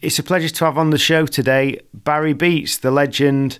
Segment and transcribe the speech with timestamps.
[0.00, 3.58] it's a pleasure to have on the show today Barry Beats, the legend,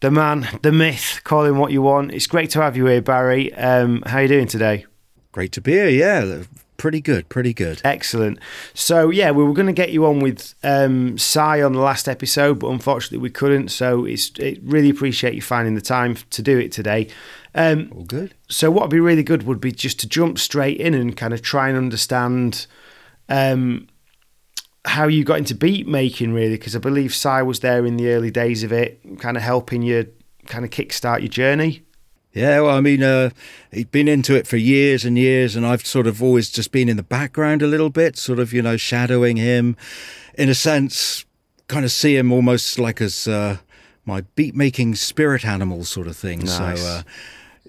[0.00, 1.20] the man, the myth.
[1.24, 2.12] Call him what you want.
[2.12, 3.52] It's great to have you here, Barry.
[3.54, 4.86] Um, how are you doing today?
[5.32, 5.88] Great to be here.
[5.88, 6.42] Yeah,
[6.76, 7.80] pretty good, pretty good.
[7.84, 8.38] Excellent.
[8.74, 12.58] So yeah, we were going to get you on with um, on the last episode,
[12.60, 13.68] but unfortunately we couldn't.
[13.68, 17.08] So it's it really appreciate you finding the time to do it today.
[17.54, 18.34] Um, All good.
[18.48, 21.34] So what would be really good would be just to jump straight in and kind
[21.34, 22.66] of try and understand
[23.28, 23.88] um,
[24.86, 28.10] how you got into beat making, really, because I believe Si was there in the
[28.10, 30.10] early days of it, kind of helping you
[30.46, 31.82] kind of kickstart your journey.
[32.32, 33.30] Yeah, well, I mean, uh,
[33.72, 36.88] he'd been into it for years and years, and I've sort of always just been
[36.88, 39.76] in the background a little bit, sort of, you know, shadowing him,
[40.34, 41.24] in a sense,
[41.66, 43.56] kind of see him almost like as uh,
[44.04, 46.40] my beat making spirit animal sort of thing.
[46.40, 46.80] Nice.
[46.80, 47.02] So, uh,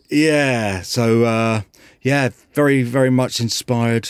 [0.10, 1.62] yeah, so uh,
[2.02, 4.10] yeah, very, very much inspired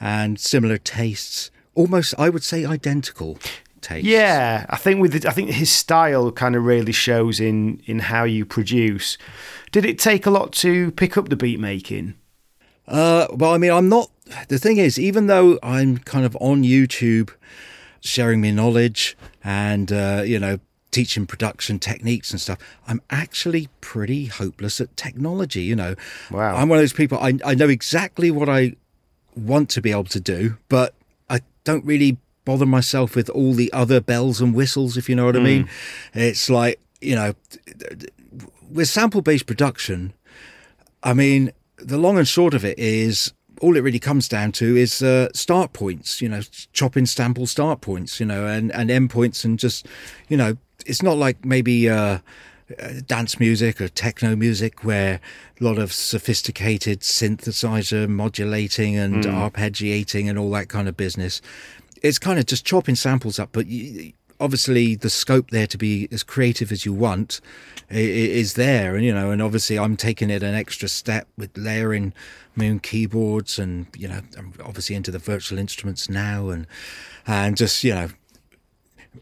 [0.00, 1.50] and similar tastes.
[1.78, 3.38] Almost, I would say, identical.
[3.80, 4.08] Tastes.
[4.08, 8.00] Yeah, I think with the, I think his style kind of really shows in in
[8.00, 9.16] how you produce.
[9.70, 12.14] Did it take a lot to pick up the beat making?
[12.88, 14.10] Uh, well, I mean, I'm not.
[14.48, 17.30] The thing is, even though I'm kind of on YouTube
[18.00, 20.58] sharing my knowledge and, uh, you know,
[20.90, 25.62] teaching production techniques and stuff, I'm actually pretty hopeless at technology.
[25.62, 25.94] You know,
[26.32, 26.56] wow.
[26.56, 28.74] I'm one of those people, I, I know exactly what I
[29.36, 30.94] want to be able to do, but
[31.68, 32.16] don't really
[32.46, 35.40] bother myself with all the other bells and whistles, if you know what mm.
[35.40, 35.62] I mean.
[36.14, 36.18] Hmm.
[36.18, 37.34] It's like, you know,
[38.70, 40.14] with sample based production,
[41.02, 44.76] I mean, the long and short of it is all it really comes down to
[44.76, 46.40] is uh, start points, you know,
[46.72, 49.86] chopping sample start points, you know, and, and end points, and just,
[50.28, 52.18] you know, it's not like maybe uh, uh,
[53.06, 55.20] dance music or techno music where
[55.60, 59.50] a lot of sophisticated synthesizer modulating and mm.
[59.50, 61.40] arpeggiating and all that kind of business.
[62.02, 66.08] It's kind of just chopping samples up, but you, obviously the scope there to be
[66.12, 67.40] as creative as you want
[67.90, 72.12] is there and you know and obviously i'm taking it an extra step with layering
[72.56, 76.66] Moog keyboards and you know i'm obviously into the virtual instruments now and
[77.26, 78.08] and just you know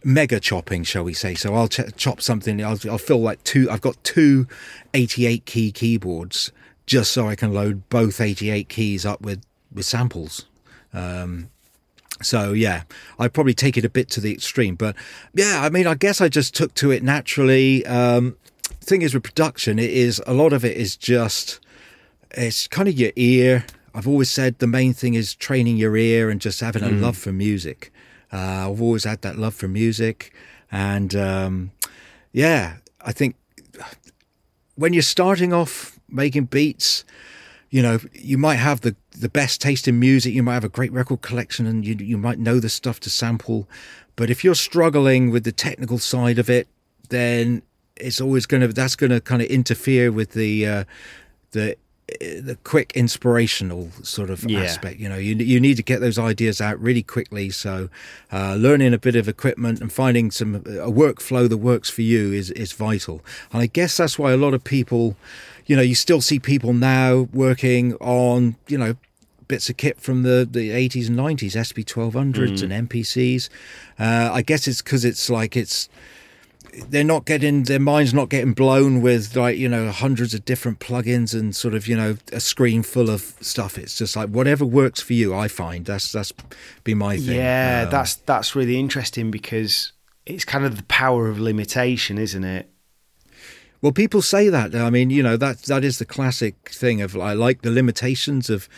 [0.05, 3.71] mega chopping shall we say so i'll ch- chop something I'll, I'll fill like two
[3.71, 4.47] i've got two
[4.95, 6.53] 88 key keyboards
[6.87, 9.43] just so i can load both 88 keys up with
[9.73, 10.47] with samples
[10.93, 11.51] um,
[12.23, 12.85] so yeah,
[13.19, 14.97] I probably take it a bit to the extreme, but
[15.35, 17.85] yeah, I mean, I guess I just took to it naturally.
[17.85, 18.37] Um,
[18.81, 21.61] thing is with production, it is a lot of it is just
[22.31, 23.67] it's kind of your ear.
[23.95, 27.01] I've always said the main thing is training your ear and just having a mm.
[27.01, 27.93] love for music.
[28.37, 30.35] Uh, I've always had that love for music,
[30.71, 31.71] and um,
[32.33, 33.35] yeah, I think
[34.75, 37.05] when you're starting off making beats,
[37.71, 40.69] you know, you might have the the best taste in music, you might have a
[40.69, 43.67] great record collection, and you you might know the stuff to sample.
[44.17, 46.69] But if you're struggling with the technical side of it,
[47.09, 47.63] then
[47.97, 50.85] it's always going to that's going to kind of interfere with the uh,
[51.53, 51.77] the
[52.21, 54.61] the quick inspirational sort of yeah.
[54.61, 57.89] aspect you know you you need to get those ideas out really quickly so
[58.33, 62.33] uh, learning a bit of equipment and finding some a workflow that works for you
[62.33, 63.23] is is vital
[63.53, 65.17] and i guess that's why a lot of people
[65.67, 68.97] you know you still see people now working on you know
[69.49, 72.63] bits of kit from the, the 80s and 90s sp1200s mm.
[72.63, 73.49] and mpcs
[73.99, 75.89] uh, i guess it's because it's like it's
[76.89, 80.79] they're not getting their minds not getting blown with like you know hundreds of different
[80.79, 83.79] plugins and sort of you know a screen full of stuff.
[83.79, 85.85] It's just like whatever works for you i find.
[85.85, 86.33] That's that's
[86.85, 87.37] been my thing.
[87.37, 89.93] Yeah um, that's that's really interesting because
[90.25, 92.69] it's kind of the power of limitation isn't it?
[93.83, 97.17] Well people say that i mean you know that that is the classic thing of
[97.17, 98.69] i like the limitations of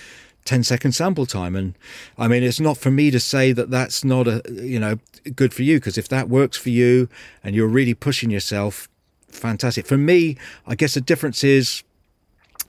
[0.49, 1.55] 10 second sample time.
[1.55, 1.75] And
[2.17, 4.99] i mean it's not for me to say that that's not a you know
[5.37, 7.09] good for you because if that works for you
[7.45, 8.89] and you're really pushing yourself
[9.29, 9.87] fantastic.
[9.87, 11.83] For me i guess the difference is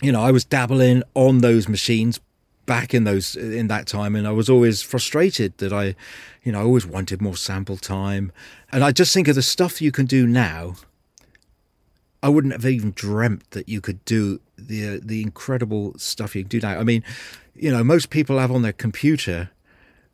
[0.01, 2.19] you know i was dabbling on those machines
[2.65, 5.95] back in those in that time and i was always frustrated that i
[6.43, 8.31] you know i always wanted more sample time.
[8.73, 10.75] And i just think of the stuff you can do now
[12.21, 16.43] I wouldn't have even dreamt that you could do the uh, the incredible stuff you
[16.43, 16.77] can do now.
[16.79, 17.03] I mean,
[17.59, 19.51] you know, most people have on their computer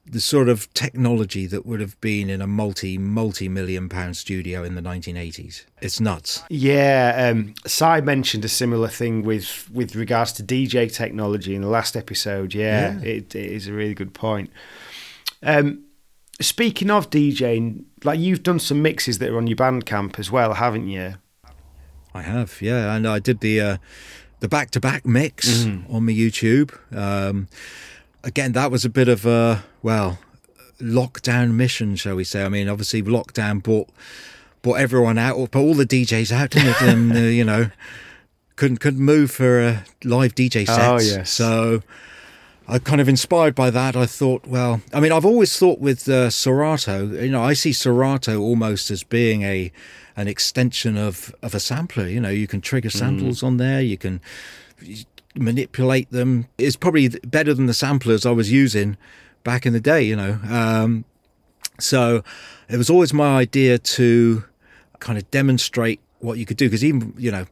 [0.08, 4.64] the sort of technology that would have been in a multi multi million pound studio
[4.64, 5.66] in the 1980s.
[5.82, 6.44] It's nuts.
[6.50, 11.70] Yeah, um, Si mentioned a similar thing with with regards to DJ technology in the
[11.70, 12.54] last episode.
[12.54, 13.08] Yeah, yeah.
[13.08, 14.52] It, it is a really good point.
[15.42, 15.86] Um,
[16.40, 20.54] speaking of DJing, like you've done some mixes that are on your Bandcamp as well,
[20.54, 21.16] haven't you?
[22.14, 23.78] I have, yeah, and I did the uh,
[24.40, 25.92] the back to back mix mm.
[25.94, 26.74] on my YouTube.
[26.96, 27.48] Um,
[28.24, 30.20] again, that was a bit of a well,
[30.80, 32.44] lockdown mission, shall we say?
[32.44, 33.90] I mean, obviously, lockdown brought
[34.62, 36.82] brought everyone out, but all the DJs out, didn't it?
[36.82, 37.70] and uh, you know,
[38.56, 40.80] couldn't couldn't move for a live DJ sets.
[40.80, 41.30] Oh, yes.
[41.30, 41.82] So
[42.68, 43.96] I kind of inspired by that.
[43.96, 47.74] I thought, well, I mean, I've always thought with uh, Serato, you know, I see
[47.74, 49.72] Serato almost as being a
[50.18, 52.08] an extension of of a sampler.
[52.08, 53.82] You know, you can trigger samples on there.
[53.82, 54.22] You can
[55.36, 56.48] manipulate them.
[56.58, 58.98] It's probably better than the samplers I was using
[59.44, 60.04] back in the day.
[60.04, 61.06] You know, um,
[61.80, 62.24] so
[62.70, 64.44] it was always my idea to
[65.00, 67.46] kind of demonstrate what you could do because even you know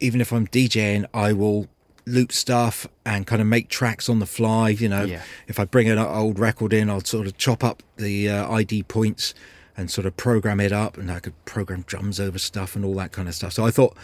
[0.00, 1.66] even if I'm DJing, I will
[2.06, 4.70] loop stuff and kind of make tracks on the fly.
[4.70, 5.22] You know, Yeah.
[5.48, 8.84] if I bring an old record in, I'll sort of chop up the uh, ID
[8.84, 9.34] points
[9.78, 12.94] and sort of program it up, and I could program drums over stuff and all
[12.96, 13.52] that kind of stuff.
[13.54, 13.96] So I thought,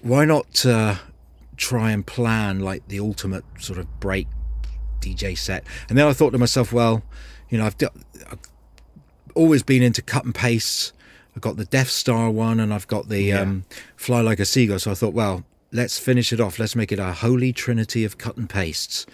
[0.00, 0.96] why not uh,
[1.56, 4.26] try and plan like the ultimate sort of break
[5.00, 5.64] DJ set?
[5.88, 7.02] And then I thought to myself, well,
[7.50, 7.92] you know, I've, got,
[8.30, 8.38] I've
[9.34, 10.92] always been into cut and paste.
[11.36, 13.40] I've got the Death Star one and I've got the Yeah.
[13.42, 13.64] um,
[13.96, 14.78] Fly Like a Seagull.
[14.78, 16.58] So I thought, well, let's finish it off.
[16.58, 19.06] Let's make it a holy trinity of cut and pastes.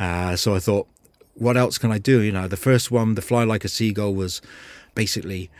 [0.00, 0.88] Uh, so I thought,
[1.34, 2.20] what else can I do?
[2.20, 4.40] You know, the first one, the Fly Like a Seagull, was
[4.94, 5.50] basically,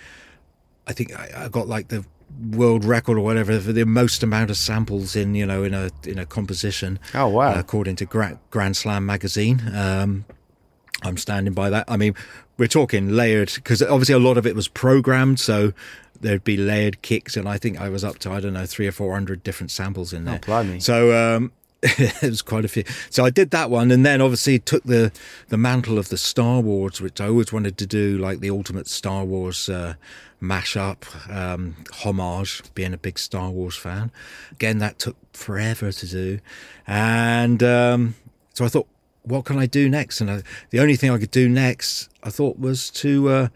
[0.86, 2.04] I think I, I got like the
[2.50, 5.90] world record or whatever for the most amount of samples in you know in a
[6.04, 6.98] in a composition.
[7.14, 7.52] Oh, wow.
[7.52, 9.62] uh, according to Gra- Grand Slam magazine.
[9.74, 10.24] Um,
[11.02, 11.84] I'm standing by that.
[11.86, 12.14] I mean,
[12.56, 15.72] we're talking layered because obviously a lot of it was programmed, so
[16.20, 18.86] there'd be layered kicks, and I think I was up to I don't know three
[18.86, 20.38] or four hundred different samples in there.
[20.38, 20.80] blimey.
[20.80, 21.52] So um,
[21.98, 22.82] it was quite a few.
[23.10, 25.12] So I did that one, and then obviously took the
[25.48, 28.88] the mantle of the Star Wars, which I always wanted to do, like the ultimate
[28.88, 29.94] Star Wars uh,
[30.40, 32.62] mashup, um, homage.
[32.74, 34.10] Being a big Star Wars fan,
[34.50, 36.40] again that took forever to do,
[36.86, 38.14] and um,
[38.54, 38.88] so I thought,
[39.22, 40.22] what can I do next?
[40.22, 43.48] And I, the only thing I could do next, I thought, was to uh,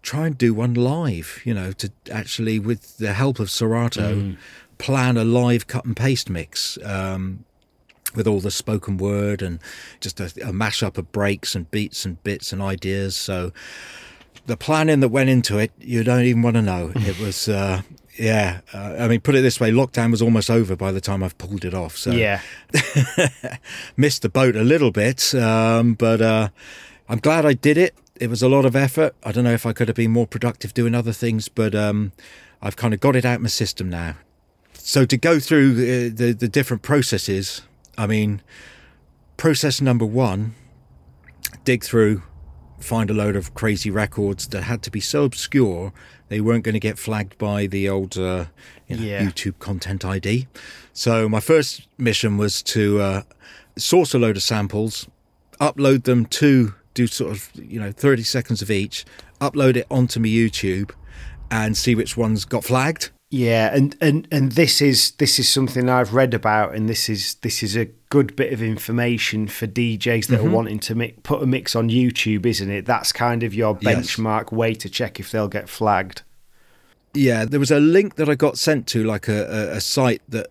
[0.00, 1.42] try and do one live.
[1.44, 4.34] You know, to actually with the help of Serato,
[4.78, 6.78] plan a live cut and paste mix.
[6.82, 7.44] Um,
[8.14, 9.60] with all the spoken word and
[10.00, 13.16] just a, a mashup of breaks and beats and bits and ideas.
[13.16, 13.52] So
[14.46, 16.92] the planning that went into it, you don't even want to know.
[17.10, 17.82] It was, uh,
[18.16, 18.60] yeah.
[18.72, 21.38] Uh, I mean, put it this way: lockdown was almost over by the time I've
[21.38, 21.96] pulled it off.
[21.96, 22.40] So yeah.
[23.96, 26.48] missed the boat a little bit, um, but uh,
[27.08, 27.94] I'm glad I did it.
[28.16, 29.14] It was a lot of effort.
[29.24, 32.12] I don't know if I could have been more productive doing other things, but um,
[32.60, 34.16] I've kind of got it out of my system now.
[34.74, 37.62] So to go through the the different processes,
[38.00, 38.40] I mean,
[39.36, 40.54] process number one,
[41.64, 42.22] dig through,
[42.78, 45.92] find a load of crazy records that had to be so obscure
[46.28, 48.46] they weren't going to get flagged by the old uh,
[48.88, 49.22] you know, Yeah.
[49.22, 50.48] YouTube content ID.
[50.94, 53.22] So my first mission was to uh,
[53.76, 55.06] source a load of samples,
[55.60, 59.04] upload them to do sort of you know 30 seconds of each,
[59.42, 60.92] upload it onto my YouTube,
[61.50, 63.10] and see which ones got flagged.
[63.32, 67.34] Yeah, and, and and this is this is something I've read about, and this is
[67.42, 70.48] this is a good bit of information for DJs that Mm-hmm.
[70.48, 72.86] are wanting to mi- put a mix on YouTube, isn't it?
[72.86, 73.94] That's kind of your Yes.
[74.16, 76.22] benchmark way to check if they'll get flagged.
[77.14, 80.22] Yeah, there was a link that I got sent to, like a, a, a site
[80.28, 80.48] that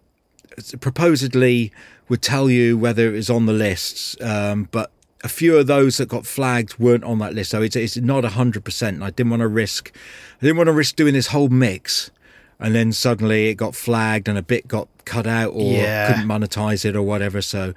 [0.80, 1.72] proposedly
[2.08, 4.92] would tell you whether it was on the lists, um, but
[5.24, 8.24] a few of those that got flagged weren't on that list, so it's, it's not
[8.24, 9.04] hundred percent.
[9.04, 9.92] I didn't want to risk,
[10.42, 12.09] I didn't want to risk doing this whole mix,
[12.59, 16.07] and then suddenly it got flagged and a bit got cut out or Yeah.
[16.07, 17.42] couldn't monetize it or whatever.
[17.42, 17.73] So,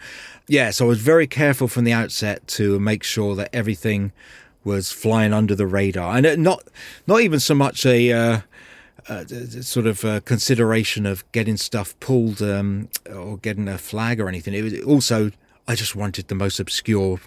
[0.49, 4.13] yeah, so I was very careful from the outset to make sure that everything
[4.65, 6.63] was flying under the radar, and it- not
[7.07, 8.13] not even so much a.
[8.13, 8.41] Uh,
[9.09, 9.25] uh,
[9.63, 14.55] sort of uh, consideration of getting stuff pulled um, or getting a flag or anything.
[14.55, 15.33] It was also
[15.67, 17.19] I just wanted the most obscure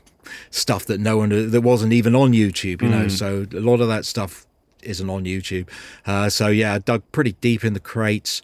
[0.52, 2.82] stuff that no one that wasn't even on YouTube.
[2.82, 4.46] You know, so a lot of that stuff
[4.86, 5.70] isn't on YouTube.
[6.06, 8.42] Uh, so yeah, I dug pretty deep in the crates.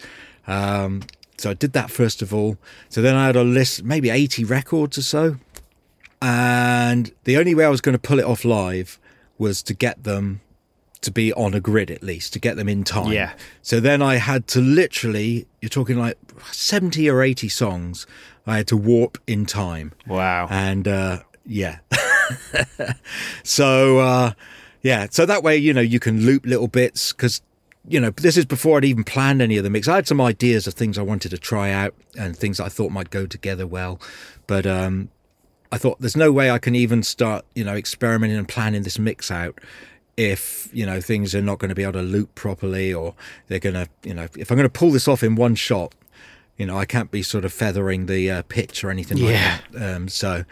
[0.47, 1.03] Um,
[1.37, 2.57] so I did that first of all.
[2.89, 5.37] So then I had a list, maybe eighty records or so,
[6.21, 8.99] and the only way I was going to pull it off live
[9.37, 10.41] was to get them
[11.01, 13.11] to be on a grid at least to get them in time.
[13.11, 13.33] Yeah.
[13.61, 16.17] So then I had to literally, you're talking like
[16.51, 18.05] 70 or 80 songs,
[18.45, 19.93] I had to warp in time.
[20.07, 20.47] Wow.
[20.49, 21.79] And uh, yeah.
[23.43, 24.31] so uh,
[24.81, 27.41] yeah, so that way, you know, you can loop little bits because,
[27.87, 29.87] you know, this is before I'd even planned any of the mix.
[29.87, 32.91] I had some ideas of things I wanted to try out and things I thought
[32.91, 33.99] might go together well.
[34.47, 35.09] But um,
[35.71, 38.99] I thought there's no way I can even start, you know, experimenting and planning this
[38.99, 39.59] mix out
[40.17, 43.15] if, you know, things are not going to be able to loop properly or
[43.47, 45.95] they're going to, you know, if I'm going to pull this off in one shot,
[46.57, 49.59] you know, I can't be sort of feathering the uh, pitch or anything Yeah.
[49.63, 49.95] like that.
[49.95, 50.43] Um, so,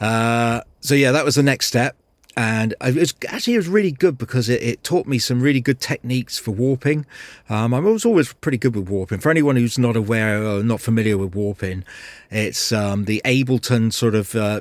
[0.00, 1.96] uh, so yeah, that was the next step.
[2.38, 5.60] And it was actually it was really good because it, it taught me some really
[5.60, 7.04] good techniques for warping.
[7.48, 9.18] Um, I was always pretty good with warping.
[9.18, 11.82] For anyone who's not aware or not familiar with warping,
[12.30, 14.60] it's um, the Ableton sort of uh,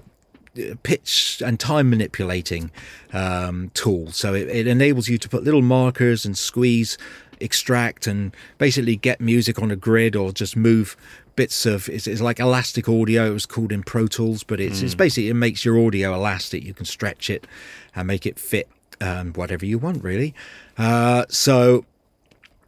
[0.82, 2.72] pitch and time manipulating
[3.14, 4.12] um, tool.
[4.12, 6.98] So it, it enables you to put little markers and squeeze,
[7.40, 10.98] extract, and basically get music on a grid or just move
[11.38, 13.28] bits of it's, it's, like elastic audio.
[13.28, 14.84] It was called in Pro Tools, but it's, mm.
[14.84, 16.66] it's basically it makes your audio elastic.
[16.66, 17.48] You can stretch it
[17.96, 18.68] and make it fit
[19.00, 20.34] um, whatever you want, really.
[20.78, 21.86] Uh, so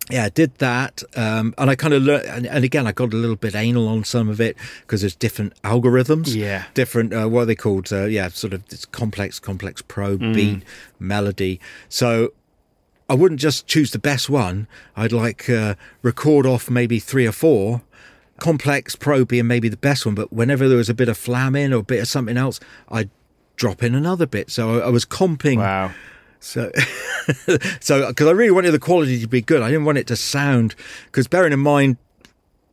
[0.09, 2.25] yeah, I did that, um, and I kind of learned.
[2.25, 5.15] And, and, again, I got a little bit anal on some of it because there's
[5.15, 6.33] different algorithms.
[6.33, 7.13] Yeah, different.
[7.13, 7.91] Uh, what are they called?
[7.91, 10.33] Uh, yeah, sort of this complex, complex pro mm.
[10.33, 10.63] beat
[10.99, 11.59] melody.
[11.89, 12.33] So
[13.09, 14.67] I wouldn't just choose the best one.
[14.95, 17.81] I'd like uh, record off maybe three or four
[18.39, 21.55] complex pro being maybe the best one, but whenever there was a bit of flam
[21.55, 23.09] in or a bit of something else, I'd
[23.55, 24.49] drop in another bit.
[24.49, 25.57] So I, I was comping.
[25.57, 25.91] Wow.
[26.39, 26.71] So,
[27.79, 30.15] so because I really wanted the quality to be good, I didn't want it to
[30.15, 30.75] sound.
[31.05, 31.97] Because bearing in mind,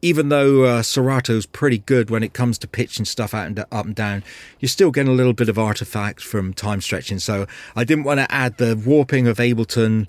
[0.02, 3.86] even though uh, Serato's pretty good when it comes to pitching stuff out and up
[3.86, 4.22] and down,
[4.60, 7.18] you're still getting a little bit of artifact from time stretching.
[7.18, 10.08] So I didn't want to add the warping of Ableton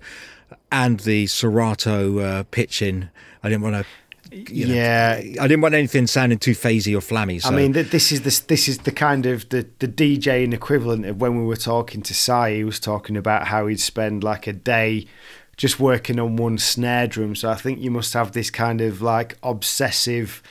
[0.71, 3.09] and the Serato uh, pitching.
[3.43, 3.85] I didn't want to
[4.31, 7.41] you know, yeah, I didn't want anything sounding too phasey or flammy.
[7.41, 7.49] So.
[7.49, 11.21] I mean, this is the this is the kind of the the DJing equivalent of
[11.21, 12.55] when we were talking to Si.
[12.55, 15.05] He was talking about how he'd spend like a day
[15.57, 17.35] just working on one snare drum.
[17.35, 20.41] So I think you must have this kind of like obsessive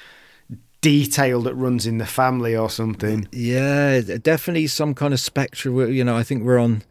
[0.80, 3.28] detail that runs in the family or something.
[3.32, 5.92] Yeah, definitely some kind of spectrum.
[5.92, 6.82] You know, I think we're on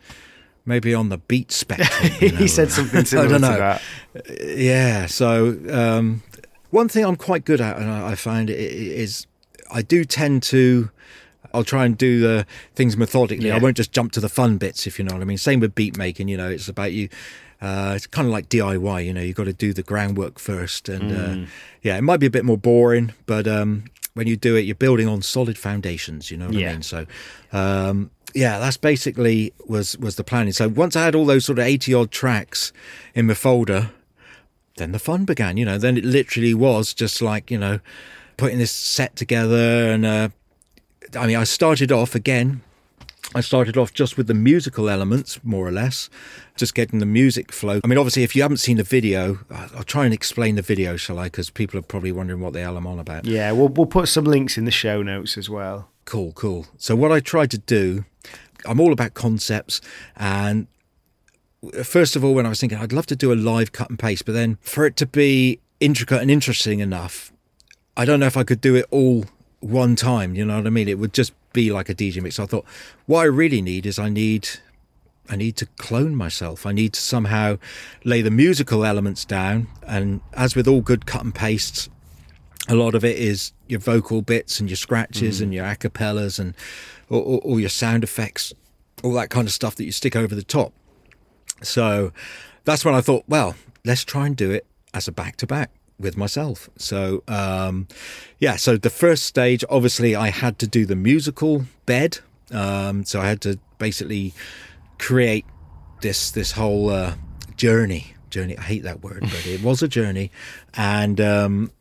[0.66, 2.12] maybe on the beat spectrum.
[2.20, 2.38] You know?
[2.38, 3.54] he said something similar I don't know.
[3.54, 3.82] to
[4.26, 4.58] that.
[4.58, 6.24] Yeah, so um,
[6.76, 9.26] one thing I'm quite good at, and I find is
[9.72, 10.90] I do tend to.
[11.54, 13.48] I'll try and do the things methodically.
[13.48, 13.56] Yeah.
[13.56, 15.38] I won't just jump to the fun bits, if you know what I mean.
[15.38, 16.28] Same with beat making.
[16.28, 17.08] You know, it's about you.
[17.62, 19.06] Uh, it's kind of like DIY.
[19.06, 21.46] You know, you've got to do the groundwork first, and mm.
[21.46, 21.50] uh,
[21.82, 24.76] yeah, it might be a bit more boring, but um, when you do it, you're
[24.76, 26.30] building on solid foundations.
[26.30, 26.70] You know what yeah.
[26.70, 26.84] I mean?
[26.84, 27.06] So.
[27.54, 30.52] Um, yeah, that's basically was was the planning.
[30.52, 32.74] So once I had all those sort of eighty odd tracks
[33.14, 33.92] in my folder,
[34.78, 35.58] then the fun began.
[35.58, 37.80] You know, then it literally was just like you know
[38.38, 40.30] putting this set together, and uh,
[41.16, 42.62] I mean, I started off again.
[43.34, 46.10] I started off just with the musical elements, more or less,
[46.56, 47.82] just getting the music flow.
[47.84, 50.96] I mean, obviously, if you haven't seen the video, I'll try and explain the video,
[50.96, 51.26] shall I?
[51.26, 53.26] Because people are probably wondering what the hell I'm on about.
[53.26, 55.90] Yeah, we'll we'll put some links in the show notes as well.
[56.06, 56.68] Cool, cool.
[56.78, 58.06] So what I tried to do,
[58.64, 59.82] I'm all about concepts,
[60.16, 60.68] and
[61.84, 64.00] first of all, when I was thinking I'd love to do a live cut and
[64.00, 67.32] paste, but then for it to be intricate and interesting enough,
[67.98, 69.26] I don't know if I could do it all
[69.60, 70.36] one time.
[70.36, 70.88] You know what I mean?
[70.88, 72.36] It would just be like a DJ mix.
[72.36, 72.66] So I thought,
[73.06, 74.50] what I really need is I need
[75.30, 76.66] I need to clone myself.
[76.66, 77.58] I need to somehow
[78.04, 79.68] lay the musical elements down.
[79.88, 81.90] And as with all good cut and pastes,
[82.68, 85.44] a lot of it is your vocal bits and your scratches mm.
[85.44, 86.54] and your acapellas and
[87.10, 88.54] all, all, your sound effects,
[89.04, 90.74] all that kind of stuff that you stick over the top.
[91.62, 92.12] So
[92.64, 95.72] that's when I thought, well, let's try and do it as a back to back
[96.00, 96.70] with myself.
[96.78, 97.88] So um,
[98.40, 102.20] yeah, so the first stage, obviously, I had to do the musical bed.
[102.52, 104.34] Um, so I had to basically
[105.00, 105.46] create
[106.02, 107.16] this this whole uh,
[107.56, 108.14] journey.
[108.30, 108.58] Journey.
[108.58, 110.30] I hate that word, but it was a journey,
[110.74, 111.72] and um,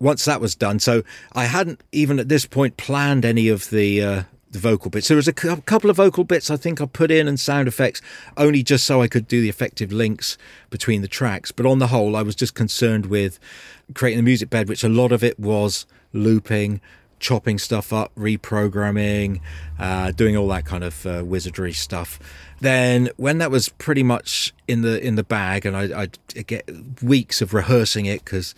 [0.00, 4.02] once that was done, so I hadn't even at this point planned any of the
[4.02, 4.22] uh,
[4.52, 5.08] the vocal bits.
[5.08, 8.00] There was a couple of vocal bits I think I put in and sound effects
[8.36, 10.38] only just so I could do the effective links
[10.70, 11.50] between the tracks.
[11.50, 13.40] But on the whole, I was just concerned with
[13.94, 16.80] creating the music bed, which a lot of it was looping,
[17.18, 19.40] chopping stuff up, reprogramming,
[19.78, 22.20] uh, doing all that kind of uh, wizardry stuff.
[22.60, 26.70] Then when that was pretty much in the in the bag, and I, I'd get
[27.02, 28.54] weeks of rehearsing it because.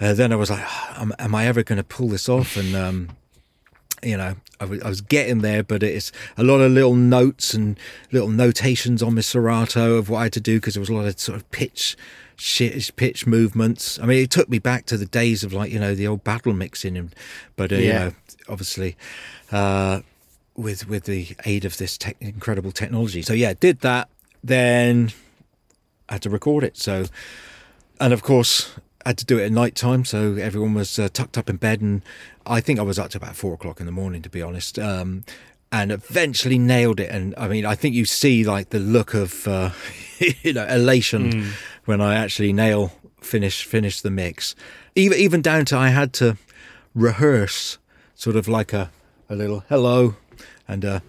[0.00, 0.66] Uh, then I was like,
[0.98, 2.56] am, am I ever going to pull this off?
[2.56, 3.10] And um,
[4.04, 7.78] you know, I was getting there, but it's a lot of little notes and
[8.12, 10.94] little notations on my Serato of what I had to do because there was a
[10.94, 11.96] lot of sort of pitch
[12.36, 13.98] shit pitch movements.
[13.98, 16.24] I mean, it took me back to the days of like you know the old
[16.24, 17.14] battle mixing, and
[17.56, 17.80] but uh, yeah.
[17.80, 18.12] you know,
[18.48, 18.96] obviously,
[19.52, 20.00] uh,
[20.56, 23.22] with with the aid of this te- incredible technology.
[23.22, 24.08] So yeah, did that.
[24.42, 25.12] Then
[26.08, 26.76] I had to record it.
[26.76, 27.06] So,
[28.00, 31.08] and of course, I had to do it at night time, so everyone was uh,
[31.12, 32.02] tucked up in bed, and
[32.46, 34.78] I think I was up to about four o'clock in the morning, to be honest.
[34.78, 35.24] Um,
[35.70, 37.10] and eventually nailed it.
[37.10, 39.70] And I mean, I think you see like the look of uh,
[40.42, 41.52] you know elation mm.
[41.84, 44.54] when I actually nail finish finish the mix.
[44.94, 46.36] Even even down to I had to
[46.94, 47.78] rehearse
[48.14, 48.90] sort of like a
[49.28, 50.14] a little hello
[50.68, 51.00] and uh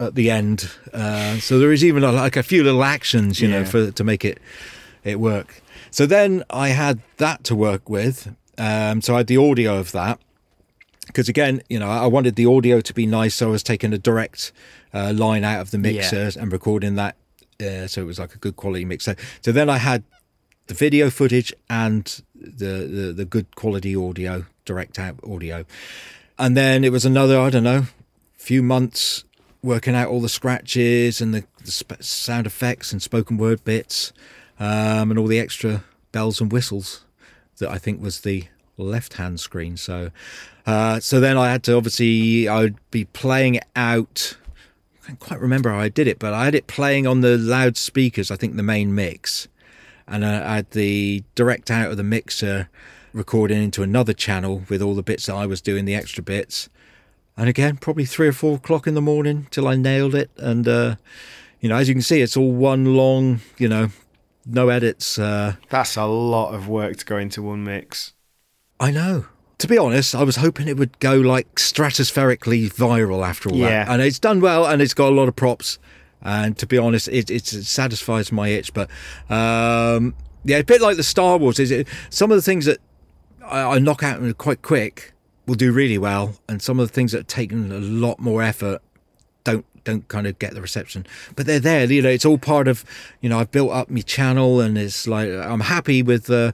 [0.00, 0.70] at the end.
[0.92, 4.04] Uh, so there is even a, like a few little actions, you know, for to
[4.04, 4.38] make it
[5.04, 5.60] it work.
[5.90, 8.34] So then I had that to work with.
[8.56, 10.18] Um, so I had the audio of that
[11.06, 13.92] because again, you know, I wanted the audio to be nice, so I was taking
[13.92, 14.52] a direct
[14.94, 17.16] uh, line out of the mixers and recording that,
[17.60, 19.16] uh, so it was like a good quality mixer.
[19.40, 20.04] So then I had
[20.66, 25.64] the video footage and the, the the good quality audio, direct out audio,
[26.38, 27.84] and then it was another I don't know,
[28.36, 29.24] few months
[29.62, 34.12] working out all the scratches and the, the sp- sound effects and spoken word bits,
[34.58, 37.04] um, and all the extra bells and whistles
[37.58, 38.46] that I think was the
[38.76, 39.76] left hand screen.
[39.76, 40.10] So,
[40.66, 44.36] uh, so then I had to obviously I would be playing it out.
[45.02, 47.36] I can't quite remember how I did it, but I had it playing on the
[47.36, 48.30] loudspeakers.
[48.30, 49.48] I think the main mix,
[50.06, 52.68] and I had the direct out of the mixer
[53.12, 56.68] recording into another channel with all the bits that I was doing, the extra bits.
[57.36, 60.30] And again, probably three or four o'clock in the morning till I nailed it.
[60.36, 60.96] And uh,
[61.60, 63.90] you know, as you can see, it's all one long, you know,
[64.48, 65.18] no edits.
[65.18, 68.14] Uh, That's a lot of work to go into one mix.
[68.80, 69.26] I know.
[69.58, 73.84] To be honest, I was hoping it would go like stratospherically viral after all Yeah.
[73.84, 73.88] that.
[73.92, 75.78] And it's done well and it's got a lot of props.
[76.22, 78.72] And to be honest, it, it satisfies my itch.
[78.72, 78.88] But
[79.30, 80.14] um,
[80.44, 81.58] yeah, a bit like the Star Wars.
[81.58, 82.78] Is it some of the things that
[83.44, 85.12] I, I knock out quite quick
[85.46, 88.42] will do really well, and some of the things that have taken a lot more
[88.42, 88.82] effort
[89.52, 91.06] don't don't kind of get the reception.
[91.36, 91.84] But they're there.
[91.84, 92.84] You know, it's all part of.
[93.20, 96.30] You know, I've built up my channel, and it's like I'm happy with.
[96.30, 96.52] Uh,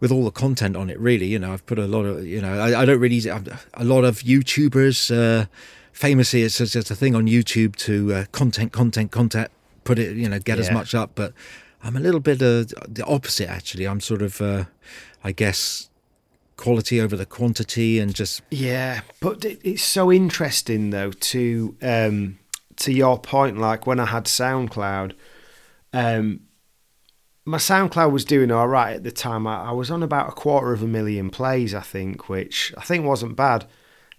[0.00, 2.42] with all the content on it, really, you know, I've put a lot of, you
[2.42, 5.46] know, I, I don't really, a lot of YouTubers, uh,
[5.92, 9.50] famously, it's just a thing on YouTube to uh, content, content, content,
[9.84, 11.12] put it, you know, get as much up.
[11.14, 11.32] But
[11.82, 13.86] I'm a little bit uh, the opposite, actually.
[13.86, 14.64] I'm sort of, uh,
[15.22, 15.88] I guess,
[16.56, 22.38] quality over the quantity and just, Yeah, but it, it's so interesting though to um,
[22.76, 23.58] to your point.
[23.58, 25.12] Like when I had SoundCloud,
[25.92, 26.40] um,
[27.44, 29.46] my SoundCloud was doing all right at the time.
[29.46, 32.82] I, I was on about a quarter of a million plays, I think, which I
[32.82, 33.66] think wasn't bad.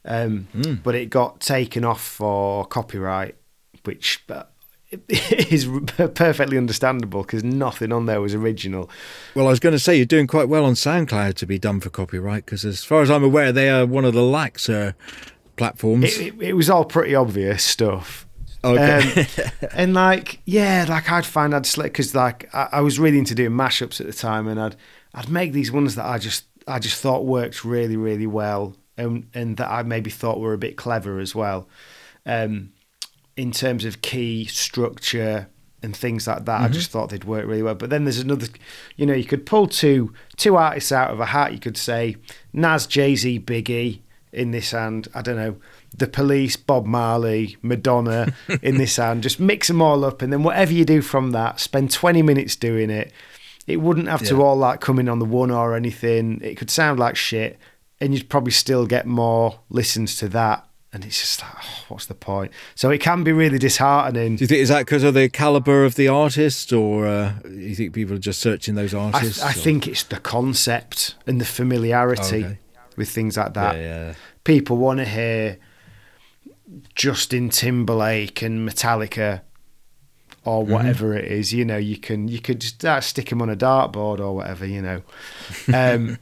[0.03, 0.47] Um,
[0.83, 3.35] But it got taken off for copyright,
[3.85, 4.43] which uh,
[5.09, 8.89] is perfectly understandable because nothing on there was original.
[9.33, 11.79] well, I was going to say you're doing quite well on SoundCloud to be done
[11.79, 14.93] for copyright because, as far as I'm aware, they are one of the lax uh,
[15.55, 16.17] platforms.
[16.17, 18.27] It, it, it was all pretty obvious stuff.
[18.63, 19.21] Okay.
[19.21, 23.19] Um, and like, yeah, like I'd find I'd select because like I, I was really
[23.19, 24.75] into doing mashups at the time, and I'd
[25.13, 29.27] I'd make these ones that I just I just thought worked really really well, and
[29.33, 31.67] and that I maybe thought were a bit clever as well,
[32.25, 32.71] um,
[33.37, 35.47] in terms of key structure
[35.85, 36.61] and things like that.
[36.61, 36.73] I mm-hmm.
[36.73, 37.75] just thought they'd work really well.
[37.75, 38.47] But then there's another,
[38.95, 41.53] you know, you could pull two two artists out of a hat.
[41.53, 42.17] You could say
[42.51, 44.01] Nas, Jay Z, Biggie
[44.33, 45.07] in this hand.
[45.13, 45.55] I don't know,
[45.95, 49.23] the Police, Bob Marley, Madonna in this hand.
[49.23, 52.55] Just mix them all up, and then whatever you do from that, spend 20 minutes
[52.55, 53.13] doing it.
[53.67, 56.39] It wouldn't have to all like come in on the one or anything.
[56.43, 57.57] It could sound like shit,
[57.99, 60.67] and you'd probably still get more listens to that.
[60.95, 62.51] And it's just like, oh, what's the point?
[62.73, 64.37] So it can be really disheartening.
[64.37, 67.75] Do you think is that because of the caliber of the artist, or uh, you
[67.75, 69.43] think people are just searching those I, artists?
[69.43, 72.59] I or- think it's the concept and the familiarity Okay.
[72.95, 73.75] with things like that.
[73.75, 74.13] Yeah, yeah.
[74.45, 75.57] People want to hear
[76.95, 79.41] Justin Timberlake and Metallica
[80.45, 80.71] or Mm-hmm.
[80.73, 81.53] whatever it is.
[81.53, 84.65] You know, you can you could just uh, stick them on a dartboard or whatever.
[84.65, 85.01] You know,
[85.73, 86.19] um,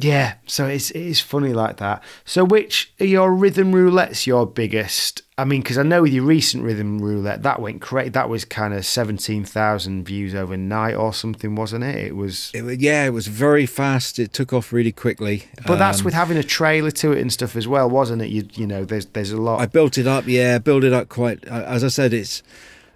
[0.00, 0.34] yeah.
[0.46, 2.02] So it's it is funny like that.
[2.24, 5.22] So which are your rhythm roulettes your biggest?
[5.38, 8.10] I mean, because I know with your recent rhythm roulette that went crazy.
[8.10, 11.96] That was kind of seventeen thousand views overnight or something, wasn't it?
[11.96, 12.50] It was.
[12.54, 14.18] It, yeah, it was very fast.
[14.18, 15.44] It took off really quickly.
[15.66, 18.28] But that's Um, with having a trailer to it and stuff as well, wasn't it?
[18.28, 19.60] You you know, there's there's a lot.
[19.60, 20.26] I built it up.
[20.26, 21.44] Yeah, built it up quite.
[21.44, 22.42] As I said, it's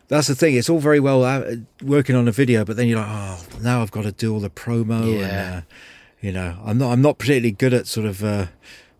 [0.08, 0.54] that's the thing.
[0.54, 3.80] It's all very well uh, working on a video, but then you're like, oh, now
[3.80, 5.18] I've got to do all the promo.
[5.18, 5.24] Yeah.
[5.24, 5.60] And, uh,
[6.24, 6.90] you know, I'm not.
[6.90, 8.46] I'm not particularly good at sort of uh,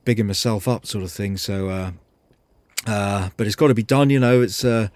[0.04, 1.38] bigging myself up, sort of thing.
[1.38, 1.90] So, uh,
[2.87, 4.10] uh, but it's got to be done.
[4.10, 4.62] You know, it's.
[4.62, 4.88] Uh,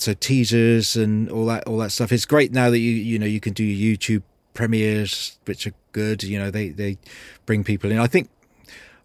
[0.00, 2.12] so teasers and all that all that stuff.
[2.12, 4.22] It's great now that you you know you can do YouTube
[4.54, 6.22] premieres, which are good.
[6.22, 6.96] You know they they
[7.44, 7.98] bring people in.
[7.98, 8.30] I think.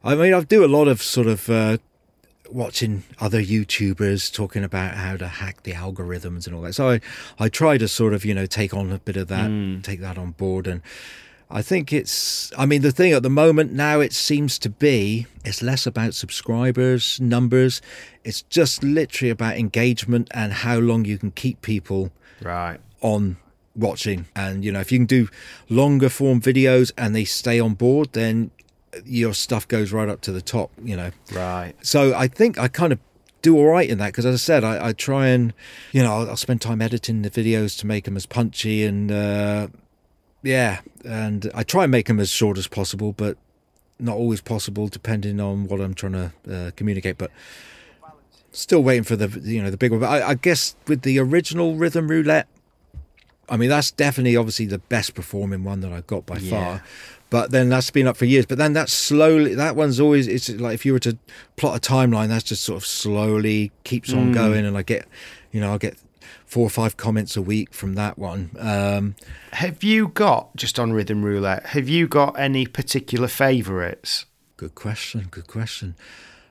[0.05, 1.77] I mean, I do a lot of sort of uh,
[2.49, 6.73] watching other YouTubers talking about how to hack the algorithms and all that.
[6.75, 7.01] So I,
[7.39, 10.17] I try to sort of, you know, take on a bit of that, take that
[10.17, 10.67] on board.
[10.67, 10.81] And
[11.53, 15.27] I think it's, I mean, the thing at the moment now, it seems to be,
[15.45, 17.79] it's less about subscribers, numbers.
[18.23, 22.11] It's just literally about engagement and how long you can keep people
[22.41, 22.79] right.
[23.01, 23.37] on
[23.75, 24.25] watching.
[24.35, 25.29] And, you know, if you can do
[25.69, 28.49] longer form videos and they stay on board, then
[29.05, 31.11] your stuff goes right up to the top, you know.
[31.31, 31.73] Right.
[31.83, 32.99] So I think I kind of
[33.43, 35.53] do all right in that because, as I said, I, I try and
[35.91, 39.11] you know I'll, I'll, spend time editing the videos to make them as punchy and
[39.11, 39.67] uh,
[40.43, 43.37] yeah, and I try and make them as short as possible, but
[43.99, 47.17] not always possible depending on what I'm trying to uh, communicate.
[47.17, 47.31] But
[48.51, 50.01] still waiting for the you know the big one.
[50.01, 52.47] But I, I guess with the original Rhythm Roulette,
[53.49, 56.49] I mean that's definitely obviously the best performing one that I've got by yeah.
[56.49, 56.83] far.
[57.29, 58.45] But then that's been up for years.
[58.45, 59.55] But then that's slowly.
[59.55, 60.27] That one's always.
[60.27, 61.17] It's like if you were to
[61.55, 64.33] plot a timeline, that's just sort of slowly keeps on mm.
[64.35, 65.07] going, and I get,
[65.51, 65.97] you know, I get
[66.45, 68.51] four or five comments a week from that one.
[68.59, 69.15] Um,
[69.53, 71.67] have you got just on Rhythm Roulette?
[71.67, 74.25] Have you got any particular favourites?
[74.57, 75.27] Good question.
[75.31, 75.95] Good question.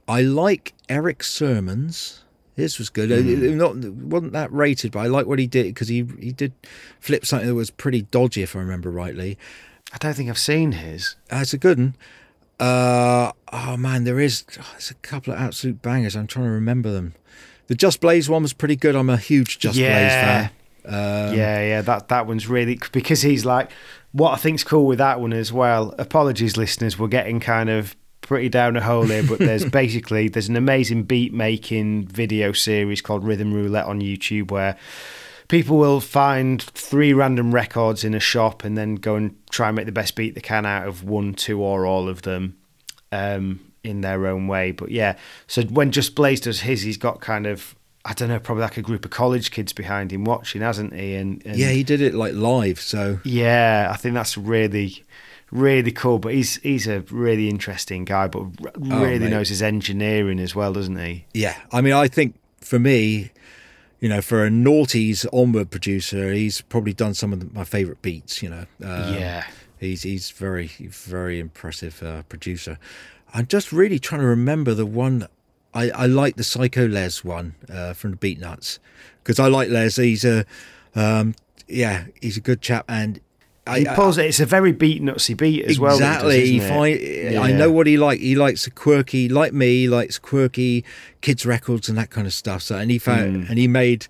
[0.09, 2.25] I like Erick Sermon's.
[2.55, 3.11] His was good.
[3.11, 3.43] Mm.
[3.43, 6.53] It, not wasn't that rated, but I like what he did because he he did
[7.01, 9.39] flip something that was pretty dodgy, if I remember rightly.
[9.93, 11.17] I don't think I've seen his.
[11.29, 11.97] That's a good one.
[12.61, 14.45] Uh, oh man, there is.
[14.59, 16.15] Oh, there's a couple of absolute bangers.
[16.15, 17.15] I'm trying to remember them.
[17.73, 18.95] The Just Blaze one was pretty good.
[18.95, 19.99] I'm a huge Just yeah.
[19.99, 20.51] Blaze fan.
[20.85, 23.71] Um, yeah, yeah, that that one's really because he's like
[24.11, 25.95] what I think's cool with that one as well.
[25.99, 30.51] Apologies, listeners, we're getting kind of pretty down a hole here, but there's basically there's
[30.51, 34.77] an amazing beat making video series called Rhythm Roulette on YouTube where
[35.49, 39.77] people will find three random records in a shop and then go and try and
[39.77, 42.59] make the best beat they can out of one, two, or all of them
[43.13, 44.73] um, in their own way.
[44.73, 45.17] But yeah,
[45.47, 48.77] so when Just Blaze does his, he's got kind of I don't know, probably like
[48.77, 51.15] a group of college kids behind him watching, hasn't he?
[51.15, 52.81] And, and yeah, he did it like live.
[52.81, 55.05] So yeah, I think that's really
[55.53, 56.19] really cool.
[56.19, 60.55] But he's he's a really interesting guy, but oh, really oh, knows his engineering as
[60.55, 61.27] well, doesn't he?
[61.33, 63.31] Yeah, I mean, I think for me,
[64.01, 68.43] you know, for a noughties onward producer, he's probably done some of my favourite beats.
[68.43, 69.45] You know, um, yeah,
[69.79, 72.79] he's he's very very impressive uh, producer.
[73.35, 75.27] I'm just really trying to remember the one.
[75.75, 78.79] I, I like the Psycho Les one uh, from the Beatnuts
[79.23, 79.97] because I like Les.
[79.97, 80.45] He's a
[80.95, 81.35] um,
[81.69, 83.21] yeah, he's a good chap, and
[83.67, 84.27] I, he pulls it.
[84.27, 85.81] It's a very beat nutsy beat as exactly.
[85.81, 85.95] well.
[85.95, 86.61] Exactly.
[86.61, 87.41] Find, yeah.
[87.41, 88.21] I know what he like.
[88.21, 89.83] He likes quirky, like me.
[89.83, 90.85] He likes quirky
[91.21, 92.63] kids records and that kind of stuff.
[92.63, 93.49] So and he found mm.
[93.49, 94.07] and he made.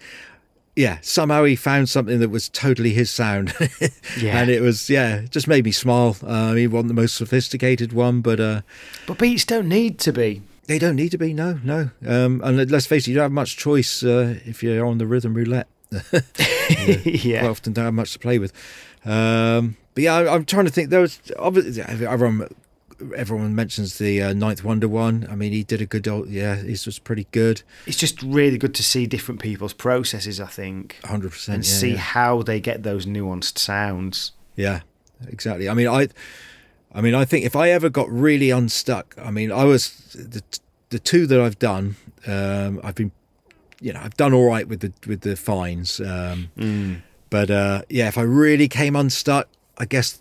[0.75, 3.55] Yeah, somehow he found something that was totally his sound,
[4.19, 6.17] yeah, and it was yeah, just made me smile.
[6.23, 8.63] Uh, he wasn't the most sophisticated one, but uh,
[9.07, 10.41] but beats don't need to be.
[10.67, 11.35] They don't need to be.
[11.35, 11.91] No, no.
[12.07, 15.07] Um, and let's face it, you don't have much choice uh, if you're on the
[15.07, 15.69] rhythm roulette.
[17.05, 18.53] yeah, often don't have much to play with.
[19.05, 20.91] Um, but yeah, I, am trying to think.
[20.91, 22.49] There was obviously everyone,
[23.15, 25.27] everyone mentions the uh, Ninth Wonder one.
[25.31, 26.07] I mean, he did a good.
[26.09, 27.63] Old, yeah, this was pretty good.
[27.87, 30.41] It's just really good to see different people's processes.
[30.41, 31.99] I think, hundred percent, and yeah, see yeah.
[31.99, 34.33] how they get those nuanced sounds.
[34.57, 34.81] Yeah,
[35.29, 35.69] exactly.
[35.69, 36.09] I mean, I,
[36.93, 40.43] I mean, I think if I ever got really unstuck, I mean, I was the
[40.91, 41.97] the two that I've done.
[42.27, 43.13] Um, I've been,
[43.81, 46.01] you know, I've done all right with the with the fines.
[46.01, 50.21] Um, mm but uh, yeah, if I really came unstuck, I guess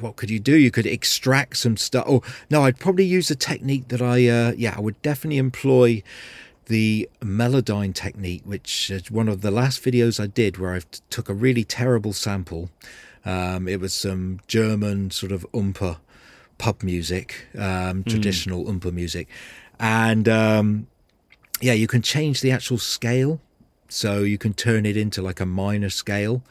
[0.00, 0.56] what could you do?
[0.56, 2.04] You could extract some stuff.
[2.06, 6.02] Oh no, I'd probably use a technique that I uh, yeah I would definitely employ
[6.66, 10.80] the Melodyne technique, which is one of the last videos I did where I
[11.10, 12.70] took a really terrible sample.
[13.24, 15.98] Um, it was some German sort of umpa
[16.58, 18.10] pub music, um, hmm.
[18.10, 18.78] traditional mm.
[18.78, 19.28] umpa music,
[19.78, 20.86] and um,
[21.60, 23.40] yeah, you can change the actual scale
[23.88, 26.42] so you can turn it into like a minor scale.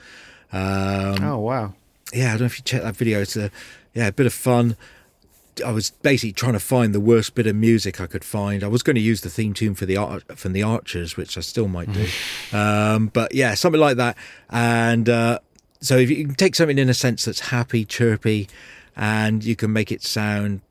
[0.52, 1.74] Um, oh wow!
[2.14, 3.22] Yeah, I don't know if you check that video.
[3.22, 3.52] It's a
[3.94, 4.76] yeah, a bit of fun.
[5.64, 8.64] I was basically trying to find the worst bit of music I could find.
[8.64, 11.38] I was going to use the theme tune for the art from the Archers, which
[11.38, 12.08] I still might do.
[12.58, 14.18] um, but yeah, something like that.
[14.50, 15.40] And uh,
[15.80, 18.48] so if you can take something in a sense that's happy, chirpy,
[18.96, 20.62] and you can make it sound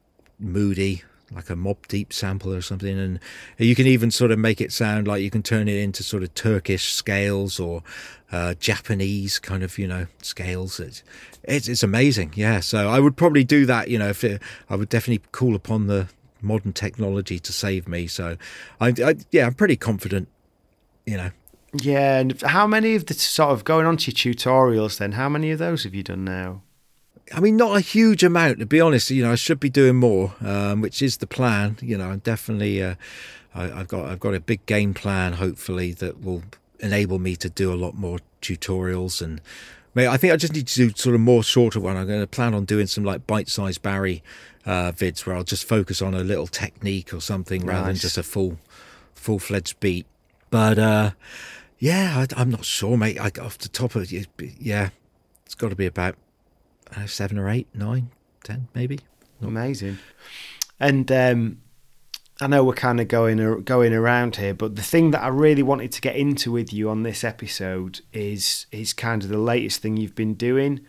[0.40, 3.20] moody, like a Mobb Deep sample or something and
[3.58, 6.22] you can even sort of make it sound like you can turn it into sort
[6.22, 7.82] of turkish scales or
[8.30, 11.02] uh, japanese kind of you know scales it's,
[11.44, 14.76] it's, it's amazing yeah so i would probably do that you know if it, i
[14.76, 16.08] would definitely call upon the
[16.40, 18.36] modern technology to save me so
[18.80, 20.28] I, I yeah i'm pretty confident
[21.06, 21.30] you know
[21.72, 25.28] yeah and how many of the sort of going on to your tutorials then how
[25.28, 26.62] many of those have you done now
[27.34, 29.10] I mean, not a huge amount to be honest.
[29.10, 31.78] You know, I should be doing more, um, which is the plan.
[31.80, 32.82] You know, I'm definitely.
[32.82, 32.96] Uh,
[33.54, 35.34] I, have got I've got a big game plan.
[35.34, 36.42] Hopefully, that will
[36.80, 39.40] enable me to do a lot more tutorials and.
[39.96, 41.96] I think I just need to do sort of more shorter one.
[41.96, 44.22] I'm going to plan on doing some like bite-sized Barry
[44.64, 47.68] uh, vids where I'll just focus on a little technique or something nice.
[47.68, 48.58] rather than just a full,
[49.14, 50.06] full-fledged beat.
[50.50, 51.10] But uh,
[51.78, 53.18] yeah, I, am not sure, mate.
[53.18, 54.28] I, off the top of it,
[54.58, 54.90] yeah,
[55.44, 56.16] it's got to be about
[56.96, 58.10] uh, seven or eight, nine,
[58.44, 59.00] ten, maybe.
[59.40, 59.98] Amazing.
[60.78, 61.61] And um,
[62.42, 65.62] I know we're kind of going going around here, but the thing that I really
[65.62, 69.80] wanted to get into with you on this episode is is kind of the latest
[69.80, 70.80] thing you've been doing,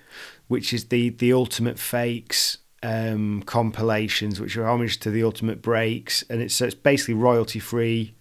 [0.48, 6.24] which is the the ultimate fakes um, compilations, which are homage to the ultimate breaks,
[6.28, 8.16] and it's it's basically royalty free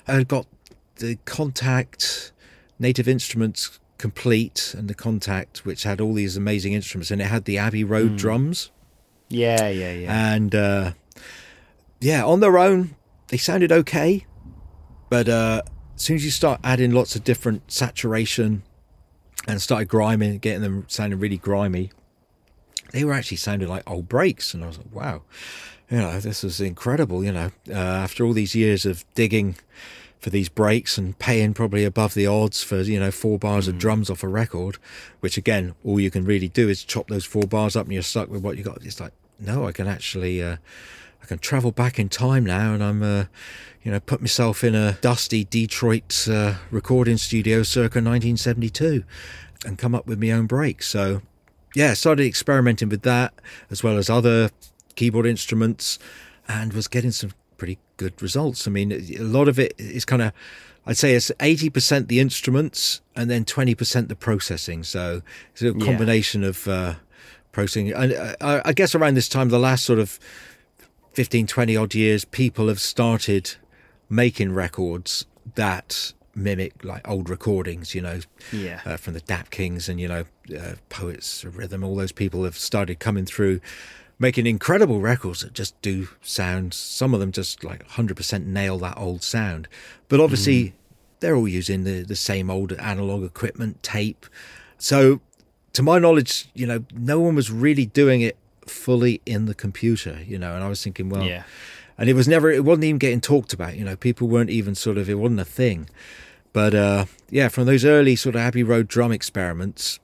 [0.08, 0.47] I got
[0.95, 2.32] the Kontakt
[2.80, 7.45] Native Instruments Komplete and the Kontakt which had all these amazing instruments and it had
[7.45, 8.17] the abbey road mm.
[8.17, 8.71] drums.
[9.29, 10.34] Yeah yeah yeah.
[10.34, 10.91] And uh,
[11.99, 12.95] yeah on their own
[13.27, 14.25] they sounded okay.
[15.10, 15.62] But uh,
[15.95, 18.63] as soon as you start adding lots of different saturation
[19.47, 21.91] and started grinding getting them sounding really grimy
[22.91, 24.53] they were actually sounding like old breaks.
[24.53, 25.21] And i was like wow
[25.89, 29.55] you know this was incredible you know uh, after all these years of digging
[30.19, 33.69] for these breaks and paying probably above the odds for you know four bars mm.
[33.69, 34.78] of drums off a record
[35.19, 38.01] which again all you can really do is chop those four bars up and you're
[38.01, 40.58] stuck with what you got it's like no i can actually uh,
[41.21, 43.25] i can travel back in time now and i'm uh,
[43.84, 49.04] you know put myself in a dusty detroit uh, recording studio circa 1972
[49.65, 51.21] and come up with my own breaks so
[51.75, 53.34] yeah I started experimenting with that
[53.69, 54.49] as well as other
[54.95, 55.99] keyboard instruments
[56.47, 57.32] and was getting some
[57.97, 58.67] good results.
[58.67, 60.31] I mean, a lot of it is kind of,
[60.86, 64.84] I'd say it's 80% the instruments and then 20% the processing.
[64.84, 66.49] So it's a combination yeah.
[66.49, 66.93] of uh,
[67.51, 67.91] processing.
[67.91, 70.19] And uh, I guess around this time, the last sort of
[71.13, 73.55] 15, 20 odd years, people have started
[74.10, 78.19] making records that mimic like old recordings, you know,
[78.51, 80.25] yeah, uh, from the Dap Kings and you know,
[80.58, 81.84] uh, poets of rhythm.
[81.84, 83.62] All those people have started coming through,
[84.19, 86.73] making incredible records that just do sound.
[86.73, 89.67] Some of them just like 100% nail that old sound.
[90.08, 90.73] But obviously, mm.
[91.19, 94.25] they're all using the, the same old analog equipment, tape.
[94.78, 95.21] So,
[95.73, 100.19] to my knowledge, you know, no one was really doing it fully in the computer,
[100.25, 100.56] you know.
[100.56, 101.43] And I was thinking, well, yeah.
[101.97, 103.95] And it was never, it wasn't even getting talked about, you know.
[103.95, 105.89] People weren't even sort of, it wasn't a thing.
[106.56, 109.99] But uh, yeah, from those early sort of Abbey Road drum experiments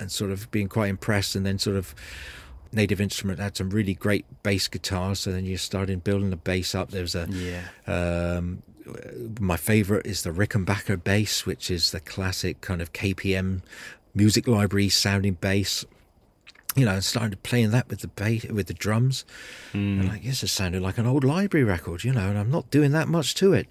[0.00, 1.94] and sort of being quite impressed and then sort of
[2.74, 5.20] Native Instrument had some really great bass guitars.
[5.20, 6.90] So then you started building the bass up.
[6.90, 7.62] There's a yeah.
[7.86, 8.62] Um,
[9.40, 13.62] my favorite is the Rickenbacker bass, which is the classic kind of KPM
[14.14, 15.84] music library sounding bass.
[16.76, 19.24] You know, I started playing that with the bass, with the drums,
[19.72, 20.00] mm.
[20.00, 22.28] and like, yes, it sounded like an old library record, you know.
[22.28, 23.68] And I'm not doing that much to it,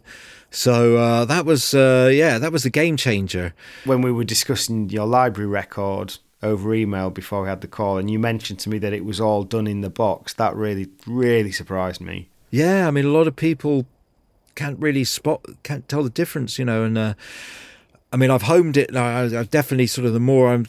[0.49, 3.53] so uh, that was, uh, yeah, that was the game changer.
[3.83, 8.11] When we were discussing your library record, over email before we had the call, and
[8.11, 10.33] you mentioned to me that it was all done in the box.
[10.33, 12.29] That really, really surprised me.
[12.51, 13.85] Yeah, I mean, a lot of people
[14.55, 16.97] can't really spot, can't tell the difference, you know, and.
[16.97, 17.13] Uh,
[18.11, 18.95] I mean, I've homed it.
[18.95, 20.67] I've definitely sort of the more I'm,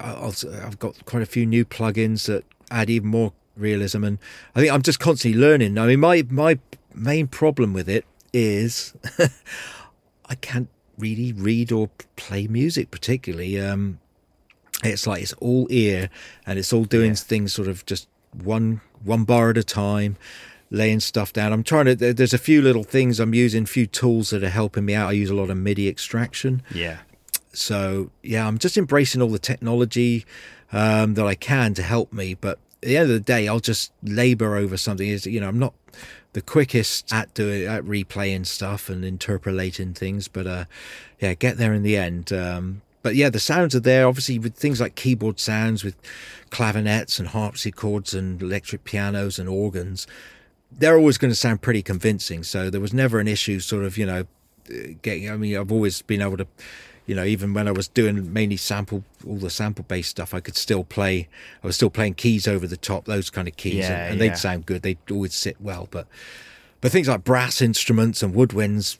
[0.00, 4.18] I've got quite a few new plugins that add even more realism, and
[4.54, 5.76] I think I'm just constantly learning.
[5.76, 6.60] I mean, my my
[6.94, 8.94] main problem with it is
[10.26, 13.60] I can't really read or play music particularly.
[13.60, 13.98] Um,
[14.82, 16.10] it's like it's all ear
[16.46, 17.16] and it's all doing yeah.
[17.16, 20.16] things sort of just one one bar at a time
[20.70, 21.52] laying stuff down.
[21.52, 24.48] I'm trying to there's a few little things i'm using a few tools that are
[24.48, 25.10] helping me out.
[25.10, 26.62] I use a lot of midi extraction.
[26.74, 26.98] Yeah.
[27.52, 30.24] So yeah i'm just embracing all the technology
[30.72, 33.60] um, that i can to help me but at the end of the day i'll
[33.60, 35.08] just labor over something.
[35.08, 35.74] Is you know i'm not
[36.32, 40.64] the quickest at doing at replaying stuff and interpolating things but uh
[41.20, 44.08] yeah get there in the end um but yeah, the sounds are there.
[44.08, 45.94] Obviously, with things like keyboard sounds, with
[46.50, 50.06] clavinets and harpsichords and electric pianos and organs,
[50.72, 52.42] they're always going to sound pretty convincing.
[52.42, 54.24] So there was never an issue, sort of, you know,
[55.02, 55.30] getting.
[55.30, 56.46] I mean, I've always been able to,
[57.04, 60.40] you know, even when I was doing mainly sample, all the sample based stuff, I
[60.40, 61.28] could still play.
[61.62, 64.20] I was still playing keys over the top, those kind of keys, yeah, and, and
[64.22, 64.30] yeah.
[64.30, 64.80] they'd sound good.
[64.80, 65.88] They'd always sit well.
[65.90, 66.06] But
[66.80, 68.96] but things like brass instruments and woodwinds,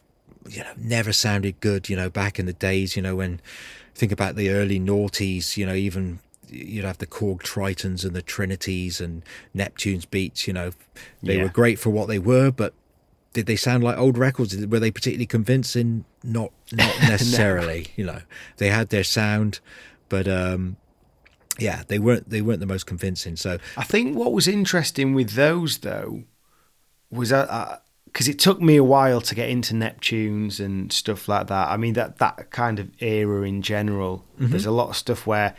[0.47, 1.89] you know, never sounded good.
[1.89, 3.41] You know, back in the days, you know, when
[3.95, 8.23] think about the early noughties, you know, even you'd have the Korg Tritons and the
[8.23, 10.73] Trinities and Neptune's beats, you know,
[11.23, 11.45] they yeah.
[11.45, 12.75] were great for what they were, but
[13.33, 14.55] did they sound like old records?
[14.67, 16.05] Were they particularly convincing?
[16.23, 17.83] Not, not necessarily.
[17.83, 17.91] no.
[17.97, 18.21] You know,
[18.59, 19.61] they had their sound,
[20.09, 20.77] but um,
[21.59, 23.37] yeah, they weren't they weren't the most convincing.
[23.37, 26.25] So I think what was interesting with those though
[27.11, 27.83] was that
[28.15, 31.69] because it took me a while to get into Neptunes and stuff like that.
[31.69, 34.25] I mean that that kind of era in general.
[34.39, 34.53] Mm-hmm.
[34.53, 35.57] There's a lot of stuff where,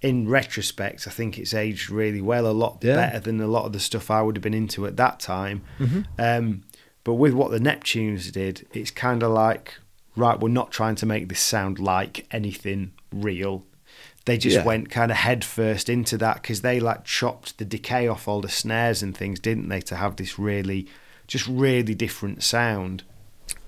[0.00, 2.96] in retrospect, I think it's aged really well, a lot yeah.
[2.96, 5.62] better than a lot of the stuff I would have been into at that time.
[5.78, 6.00] Mm-hmm.
[6.18, 6.62] Um,
[7.04, 9.74] but with what the Neptunes did, it's kind of like
[10.16, 13.64] right, we're not trying to make this sound like anything real.
[14.24, 14.64] They just yeah.
[14.64, 18.40] went kind of head first into that because they like chopped the decay off all
[18.40, 20.88] the snares and things, didn't they, to have this really,
[21.30, 23.04] just really different sound.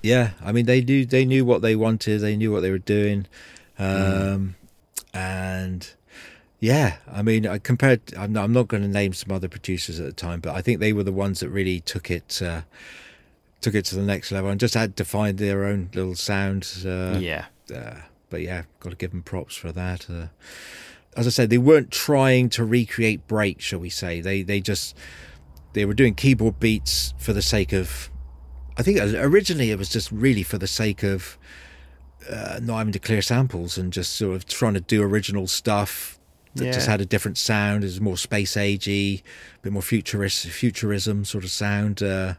[0.01, 2.77] Yeah, I mean they knew they knew what they wanted, they knew what they were
[2.77, 3.25] doing,
[3.79, 4.53] um, mm.
[5.13, 5.89] and
[6.59, 8.01] yeah, I mean I compared.
[8.15, 10.61] I'm not, I'm not going to name some other producers at the time, but I
[10.61, 12.41] think they were the ones that really took it.
[12.41, 12.61] Uh,
[13.61, 16.69] took it to the next level and just had to find their own little sound.
[16.85, 17.45] Uh, yeah.
[17.73, 17.95] Uh,
[18.29, 20.09] but yeah, got to give them props for that.
[20.09, 20.27] Uh,
[21.15, 24.19] as I said, they weren't trying to recreate break, shall we say?
[24.19, 24.97] They they just
[25.73, 28.09] they were doing keyboard beats for the sake of.
[28.75, 31.37] I think originally it was just really for the sake of
[32.29, 36.19] uh, not having to clear samples and just sort of trying to do original stuff
[36.55, 36.71] that yeah.
[36.71, 37.83] just had a different sound.
[37.83, 39.23] It was more space agey, a
[39.61, 42.01] bit more futurist, futurism sort of sound.
[42.01, 42.35] Uh,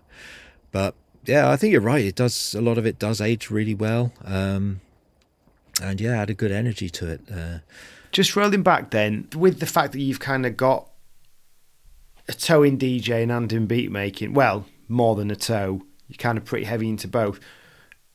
[0.73, 0.95] but
[1.25, 2.05] yeah, I think you're right.
[2.05, 4.81] It does a lot of it does age really well, um,
[5.83, 7.21] and yeah, had a good energy to it.
[7.33, 7.59] Uh,
[8.13, 10.89] Just rolling back then, with the fact that you've kind of got
[12.35, 16.45] toe in DJing and in beat making, well, more than a toe, you're kind of
[16.45, 17.41] pretty heavy into both.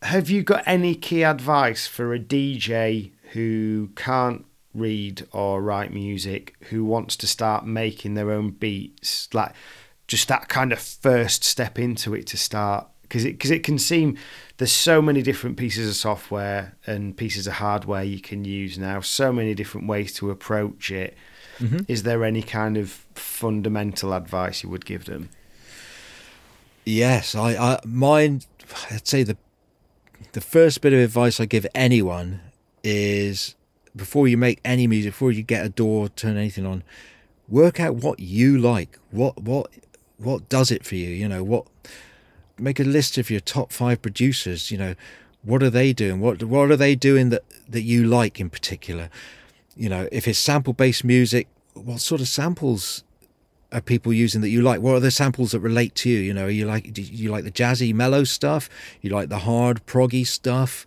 [0.01, 6.55] Have you got any key advice for a DJ who can't read or write music,
[6.69, 9.53] who wants to start making their own beats, like
[10.07, 13.77] just that kind of first step into it to start because it because it can
[13.77, 14.17] seem
[14.57, 19.01] there's so many different pieces of software and pieces of hardware you can use now,
[19.01, 21.17] so many different ways to approach it.
[21.59, 21.79] Mm-hmm.
[21.87, 25.29] Is there any kind of fundamental advice you would give them?
[26.85, 28.41] Yes, I, I mine.
[28.89, 29.37] I'd say the
[30.33, 32.41] the first bit of advice I give anyone
[32.83, 33.55] is
[33.95, 36.83] before you make any music, before you get a door, turn anything on,
[37.47, 38.97] work out what you like.
[39.11, 39.71] What what
[40.17, 41.09] what does it for you?
[41.09, 41.67] You know what
[42.57, 44.71] make a list of your top five producers.
[44.71, 44.95] You know,
[45.43, 46.19] what are they doing?
[46.19, 49.09] What what are they doing that that you like in particular?
[49.75, 53.03] You know, if it's sample based music, what sort of samples
[53.71, 54.81] are people using that you like?
[54.81, 56.19] What are the samples that relate to you?
[56.19, 58.69] You know, you like you like the jazzy mellow stuff?
[59.01, 60.85] You like the hard proggy stuff?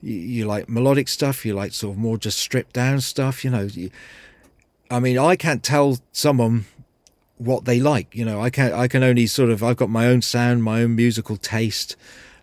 [0.00, 1.44] You, you like melodic stuff?
[1.44, 3.44] You like sort of more just stripped down stuff?
[3.44, 3.90] You know, you,
[4.90, 6.64] I mean, I can't tell someone
[7.36, 8.14] what they like.
[8.14, 10.82] You know, I can I can only sort of I've got my own sound, my
[10.82, 11.96] own musical taste,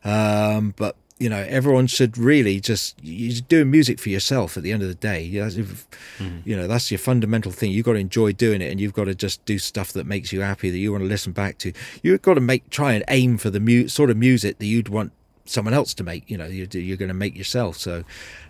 [0.04, 4.72] um, but you know everyone should really just you're doing music for yourself at the
[4.72, 5.22] end of the day.
[5.22, 6.42] You know, mm.
[6.46, 7.72] you know that's your fundamental thing.
[7.72, 10.32] You've got to enjoy doing it and you've got to just do stuff that makes
[10.32, 11.74] you happy that you want to listen back to.
[12.02, 14.90] You've got to make try and aim for the mu- sort of music that you'd
[14.90, 15.12] want
[15.46, 17.78] someone else to make you know you're, you're going to make yourself.
[17.78, 18.04] So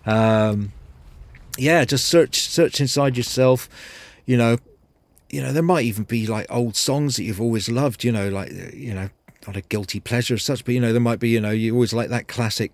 [0.06, 0.72] um,
[1.58, 3.68] yeah just search search inside yourself.
[4.28, 4.58] You know
[5.30, 8.30] you know, there might even be like old songs that you've always loved, you know,
[8.30, 9.10] like, you know,
[9.48, 11.74] not a guilty pleasure as such, but, you know, there might be, you know, you
[11.74, 12.72] always like that classic,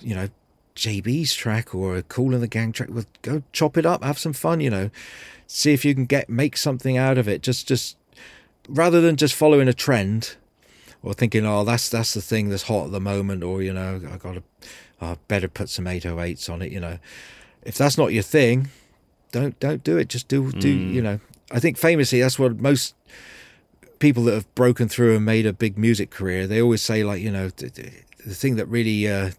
[0.00, 0.28] you know,
[0.74, 2.88] JB's track or a Kool and the Gang track.
[2.92, 4.90] Well, go chop it up, have some fun, you know,
[5.46, 7.42] see if you can get, make something out of it.
[7.42, 7.96] Just, just,
[8.68, 10.36] rather than just following a trend
[11.02, 14.00] or thinking, oh, that's, that's the thing that's hot at the moment, or, you know,
[14.12, 14.42] I got to,
[15.00, 16.98] I better put some 808s on it, you know.
[17.62, 18.68] If that's not your thing,
[19.32, 20.08] don't don't do it.
[20.08, 20.92] Just do do mm.
[20.92, 21.20] you know
[21.50, 22.94] I think famously that's what most
[23.98, 27.20] people that have broken through and made a big music career they always say like
[27.20, 27.90] you know the,
[28.26, 29.30] the thing that really uh,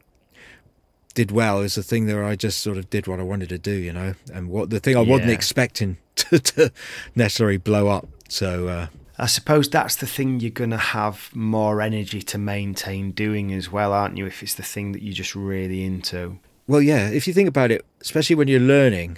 [1.17, 3.57] did well is the thing that I just sort of did what I wanted to
[3.57, 5.09] do, you know, and what the thing I yeah.
[5.09, 6.71] wasn't expecting to, to,
[7.15, 8.07] necessarily blow up.
[8.29, 13.13] So uh, I suppose that's the thing you're going to have more energy to maintain
[13.13, 14.27] doing as well, aren't you?
[14.27, 16.37] If it's the thing that you're just really into.
[16.67, 17.09] Well, yeah.
[17.09, 19.17] If you think about it, especially when you're learning,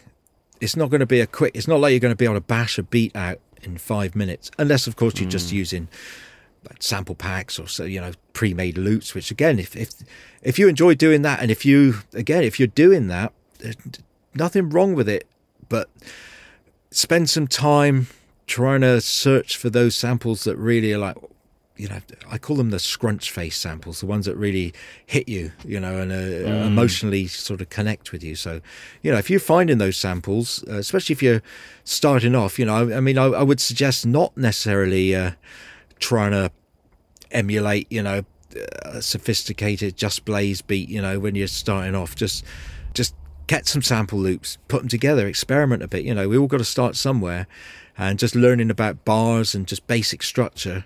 [0.61, 1.51] it's not going to be a quick.
[1.53, 4.15] It's not like you're going to be able to bash a beat out in five
[4.15, 5.31] minutes, unless of course you're mm.
[5.31, 5.87] just using
[6.79, 9.13] sample packs or so you know pre-made loops.
[9.13, 9.89] Which again, if if
[10.41, 13.75] if you enjoy doing that, and if you again if you're doing that, there's
[14.33, 15.27] nothing wrong with it,
[15.67, 15.89] but
[16.91, 18.07] spend some time
[18.47, 21.17] trying to search for those samples that really are like
[21.79, 24.73] you know, I call them the scrunch face samples, the ones that really
[25.05, 26.67] hit you, you know, and uh, mm.
[26.67, 28.35] emotionally sort of connect with you.
[28.35, 28.59] So,
[29.01, 31.41] you know, if you're finding those samples, uh, especially if you're
[31.85, 35.31] starting off, you know, I, I mean, I, I, would suggest not necessarily uh,
[35.99, 36.51] trying to
[37.31, 38.25] emulate, you know,
[38.81, 42.13] a sophisticated Just Blaze beat, you know, when you're starting off.
[42.13, 42.43] Just,
[42.93, 43.15] just
[43.47, 46.03] get some sample loops, put them together, experiment a bit.
[46.03, 47.47] You know, we all got to start somewhere,
[47.97, 50.83] and just learning about bars and just basic structure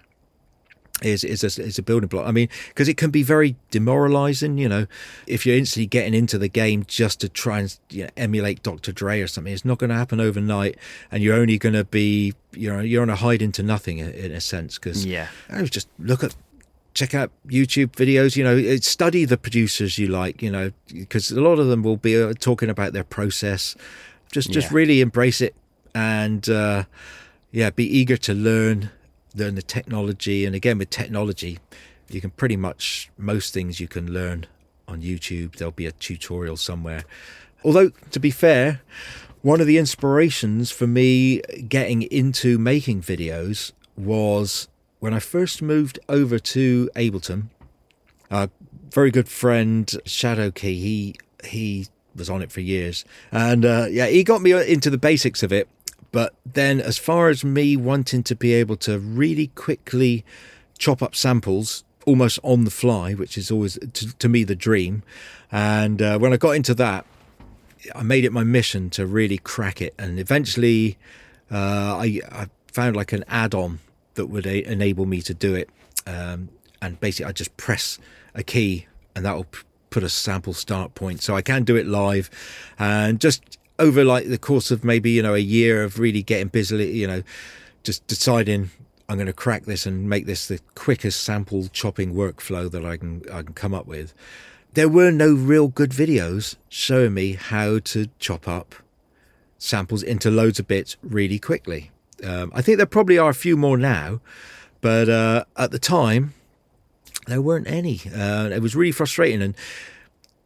[1.02, 2.28] is is a, is a building block.
[2.28, 4.86] I mean, because it can be very demoralizing, you know,
[5.28, 8.92] if you're instantly getting into the game just to try and you know, emulate Dr.
[8.92, 9.52] Dre or something.
[9.52, 10.78] It's not going to happen overnight,
[11.12, 14.40] and you're only going to be you're you're on a hide into nothing in a
[14.42, 14.76] sense.
[14.78, 16.36] Because yeah, I was just look at
[16.94, 18.36] check out YouTube videos.
[18.38, 20.42] You know, study the producers you like.
[20.42, 23.76] You know, because a lot of them will be uh, talking about their process.
[24.32, 24.78] Just just Yeah.
[24.78, 25.56] really embrace it
[25.96, 26.84] and uh,
[27.52, 28.90] yeah, be eager to learn
[29.36, 30.46] learn the technology.
[30.46, 31.60] And again, with technology,
[32.10, 34.46] you can pretty much most things you can learn
[34.88, 35.56] on YouTube.
[35.56, 37.04] There'll be a tutorial somewhere.
[37.64, 38.82] Although, to be fair,
[39.42, 44.68] one of the inspirations for me getting into making videos was
[45.00, 47.50] when I first moved over to Ableton.
[48.32, 48.50] A
[48.90, 54.08] very good friend, Shadow Key, he he was on it for years, and uh, yeah,
[54.08, 55.68] he got me into the basics of it.
[56.14, 60.24] But then, as far as me wanting to be able to really quickly
[60.78, 65.02] chop up samples almost on the fly, which is always to, to me the dream,
[65.52, 67.06] and uh, when I got into that,
[67.96, 70.98] I made it my mission to really crack it, and eventually,
[71.52, 73.80] uh, I, I found like an add-on
[74.14, 75.68] that would a- enable me to do it,
[76.06, 76.50] um,
[76.80, 77.98] and basically I just press
[78.36, 78.86] a key,
[79.16, 82.30] and that will p- put a sample start point, so I can do it live,
[82.78, 86.48] and just over like the course of maybe you know a year of really getting
[86.48, 87.24] busy, you know,
[87.84, 88.72] just deciding
[89.10, 92.98] I'm going to crack this and make this the quickest sample chopping workflow that I
[92.98, 94.14] can I can come up with.
[94.74, 98.76] There were no real good videos showing me how to chop up
[99.60, 101.92] samples into loads of bits really quickly.
[102.24, 104.20] Um, I think there probably are a few more now,
[104.82, 106.34] but uh, at the time
[107.28, 108.02] there weren't any.
[108.14, 109.56] Uh, it was really frustrating, and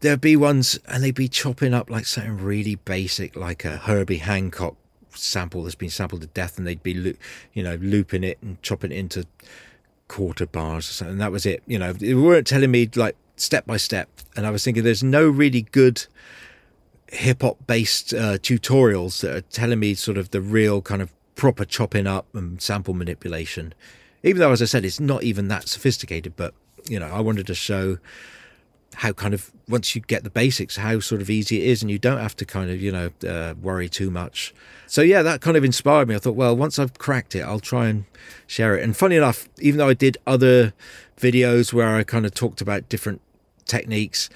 [0.01, 4.17] there'd be ones, and they'd be chopping up like something really basic, like a Herbie
[4.17, 4.75] Hancock
[5.11, 7.17] sample that's been sampled to death, and they'd be, loo-
[7.53, 9.25] you know, looping it and chopping it into
[10.07, 11.13] quarter bars or something.
[11.13, 11.63] And that was it.
[11.67, 15.03] You know, they weren't telling me like step by step, and I was thinking there's
[15.03, 16.05] no really good
[17.09, 21.13] hip hop based uh, tutorials that are telling me sort of the real kind of
[21.35, 23.73] proper chopping up and sample manipulation.
[24.23, 26.53] Even though, as I said, it's not even that sophisticated, but
[26.89, 27.97] you know, I wanted to show
[28.97, 31.91] how kind of once you get the basics, how sort of easy it is, and
[31.91, 34.53] you don't have to kind of you know uh, worry too much.
[34.87, 36.15] So yeah, that kind of inspired me.
[36.15, 38.05] I thought, well, once I've cracked it, I'll try and
[38.47, 38.83] share it.
[38.83, 40.73] And funny enough, even though I did other
[41.17, 43.21] videos where I kind of talked about different
[43.65, 44.29] techniques,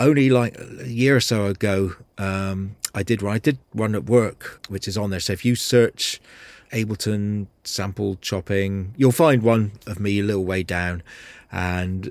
[0.00, 3.34] only like a year or so ago, um, I did one.
[3.34, 5.20] I did one at work, which is on there.
[5.20, 6.20] So if you search
[6.72, 11.04] Ableton sample chopping, you'll find one of me a little way down.
[11.52, 12.10] And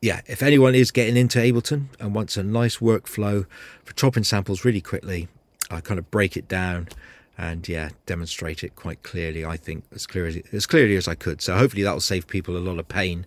[0.00, 3.46] yeah, if anyone is getting into Ableton and wants a nice workflow
[3.84, 5.28] for chopping samples really quickly,
[5.70, 6.88] I kind of break it down
[7.36, 9.44] and yeah, demonstrate it quite clearly.
[9.44, 11.40] I think as clear as as clearly as I could.
[11.42, 13.26] So hopefully that will save people a lot of pain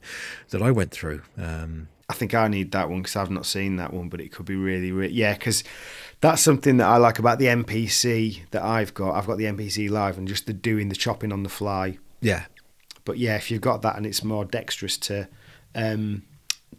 [0.49, 1.21] that I went through.
[1.37, 4.31] Um, I think I need that one because I've not seen that one, but it
[4.31, 5.33] could be really, really yeah.
[5.33, 5.63] Because
[6.21, 9.15] that's something that I like about the MPC that I've got.
[9.15, 11.97] I've got the MPC live and just the doing the chopping on the fly.
[12.21, 12.45] yeah,
[13.05, 15.27] But yeah, if you've got that and it's more dexterous to
[15.75, 16.23] um,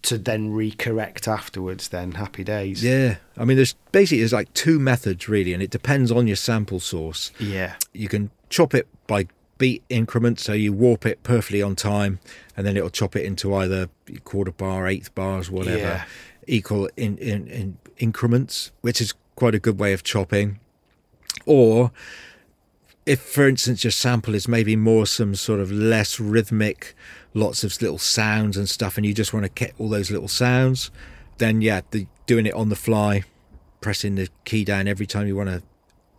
[0.04, 2.82] to then recorrect afterwards, then happy days.
[2.84, 3.16] yeah.
[3.36, 6.80] I mean, there's basically there's like two methods really, and it depends on your sample
[6.80, 7.32] source.
[7.38, 7.74] Yeah.
[7.92, 9.26] you can chop it by
[9.58, 12.18] beat increments so you warp it perfectly on time
[12.56, 13.88] and then it'll chop it into either
[14.24, 16.04] quarter bar eighth bars whatever Yeah.
[16.48, 20.58] equal in, in in increments which is quite a good way of chopping
[21.46, 21.92] or
[23.06, 26.94] if for instance your sample is maybe more some sort of less rhythmic
[27.34, 30.28] lots of little sounds and stuff and you just want to get all those little
[30.28, 30.90] sounds
[31.38, 33.22] then yeah the doing it on the fly
[33.80, 35.62] pressing the key down every time you want to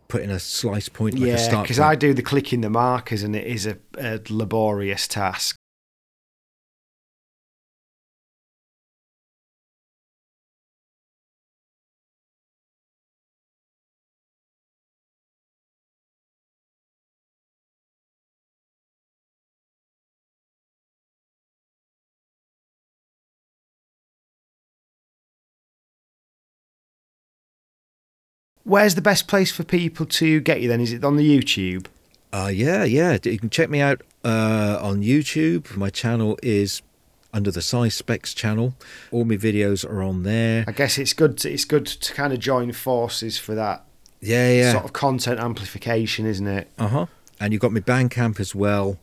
[0.07, 1.79] put in a slice point like yeah, because.
[1.79, 5.55] I do the clicking the markers and it is a, a laborious task.
[28.65, 30.81] Where's the best place for people to get you then?
[30.81, 31.85] Is it on the YouTube?
[32.33, 33.17] Uh, yeah, yeah.
[33.23, 35.77] You can check me out uh, on YouTube.
[35.77, 36.81] My channel is
[37.33, 38.73] under the Si Spex channel.
[39.11, 40.65] All my videos are on there.
[40.67, 41.37] I guess it's good.
[41.39, 43.85] To, it's good to kind of join forces for that
[44.19, 44.71] Yeah, yeah.
[44.71, 46.69] sort of content amplification, isn't it?
[46.79, 47.05] Uh huh.
[47.39, 48.97] And you've got my Bandcamp as well.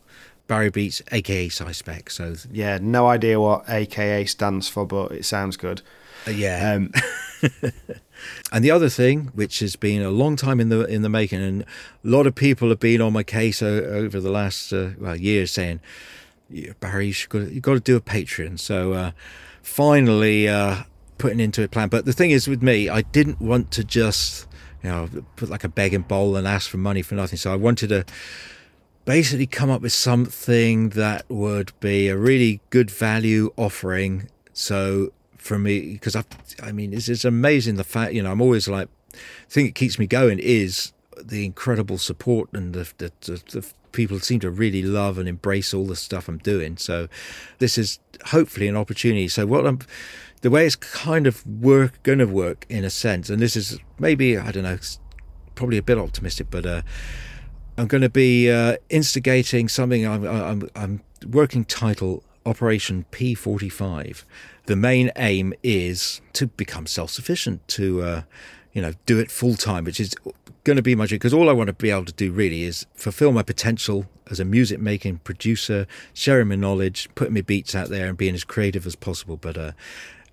[0.47, 2.11] Barry Beats, aka Si Spex.
[2.11, 5.81] So Yeah, no idea what AKA stands for, but it sounds good.
[6.27, 6.91] uh, yeah, Um,
[8.51, 11.41] and the other thing, which has been a long time in the in the making,
[11.41, 11.65] and a
[12.03, 15.79] lot of people have been on my case over the last uh, well years, saying,
[16.79, 18.59] Barry, you got you got to do a Patreon.
[18.59, 19.11] So uh,
[19.61, 20.83] finally, uh,
[21.17, 21.89] putting into a plan.
[21.89, 24.47] But the thing is, with me, I didn't want to just
[24.83, 27.37] you know put like a begging bowl and ask for money for nothing.
[27.37, 28.05] So I wanted to
[29.05, 34.29] basically come up with something that would be a really good value offering.
[34.53, 35.11] So
[35.43, 36.23] for me, because I,
[36.61, 39.19] I mean, it's, it's amazing the fact you know I'm always like, the
[39.49, 44.19] thing that keeps me going is the incredible support and the the, the, the people
[44.19, 46.77] seem to really love and embrace all the stuff I'm doing.
[46.77, 47.09] So
[47.59, 49.27] this is hopefully an opportunity.
[49.27, 49.79] So what I'm
[50.41, 53.79] the way it's kind of work going to work in a sense, and this is
[53.99, 54.79] maybe I don't know,
[55.55, 56.81] probably a bit optimistic, but uh,
[57.77, 60.07] I'm going to be uh, instigating something.
[60.07, 64.23] I'm, I'm, I'm working title Operation P45.
[64.65, 68.21] The main aim is to become self-sufficient, to uh,
[68.73, 70.15] you know do it full time, which is
[70.63, 71.17] going to be my dream.
[71.17, 74.39] Because all I want to be able to do really is fulfill my potential as
[74.39, 78.43] a music making producer, sharing my knowledge, putting my beats out there, and being as
[78.43, 79.37] creative as possible.
[79.37, 79.71] But uh,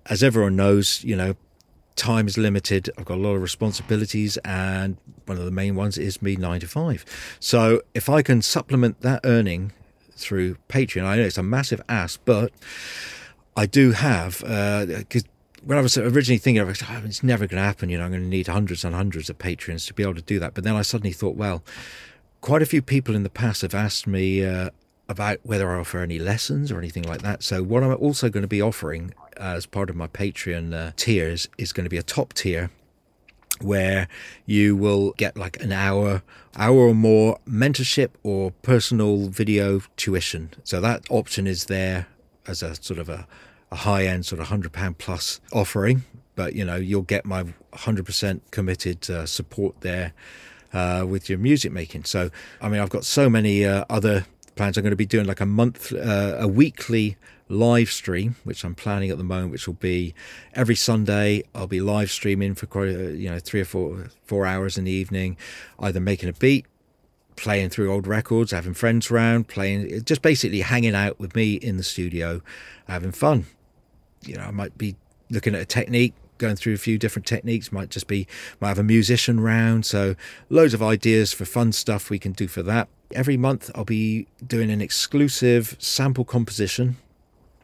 [0.05, 1.35] as everyone knows, you know,
[1.95, 2.89] time is limited.
[2.97, 6.59] I've got a lot of responsibilities, and one of the main ones is me nine
[6.61, 7.05] to five.
[7.39, 9.73] So if I can supplement that earning
[10.21, 12.51] through Patreon, I know it's a massive ask, but
[13.55, 15.23] I do have because.
[15.23, 15.27] Uh,
[15.63, 17.89] when I was originally thinking, of oh, it's never going to happen.
[17.89, 20.21] You know, I'm going to need hundreds and hundreds of patrons to be able to
[20.23, 20.55] do that.
[20.55, 21.63] But then I suddenly thought, well,
[22.41, 24.71] quite a few people in the past have asked me uh,
[25.07, 27.43] about whether I offer any lessons or anything like that.
[27.43, 31.47] So what I'm also going to be offering as part of my Patreon uh, tiers
[31.57, 32.71] is going to be a top tier
[33.63, 34.07] where
[34.45, 36.21] you will get like an hour
[36.57, 40.51] hour or more mentorship or personal video tuition.
[40.63, 42.07] So that option is there
[42.47, 43.27] as a sort of a,
[43.71, 46.03] a high end sort of 100 pound plus offering
[46.35, 47.43] but you know you'll get my
[47.73, 50.13] 100% committed uh, support there
[50.73, 52.03] uh, with your music making.
[52.05, 52.29] So
[52.61, 54.77] i mean i've got so many uh, other plans.
[54.77, 57.17] I'm going to be doing like a month uh, a weekly
[57.51, 60.13] live stream, which I'm planning at the moment, which will be
[60.53, 61.43] every Sunday.
[61.53, 65.37] I'll be live streaming for you know three or four four hours in the evening,
[65.79, 66.65] either making a beat,
[67.35, 71.77] playing through old records, having friends around, playing, just basically hanging out with me in
[71.77, 72.41] the studio,
[72.87, 73.45] having fun.
[74.25, 74.95] You know, I might be
[75.29, 77.71] looking at a technique, going through a few different techniques.
[77.71, 78.27] Might just be
[78.59, 80.15] might have a musician round, so
[80.49, 82.87] loads of ideas for fun stuff we can do for that.
[83.13, 86.95] Every month, I'll be doing an exclusive sample composition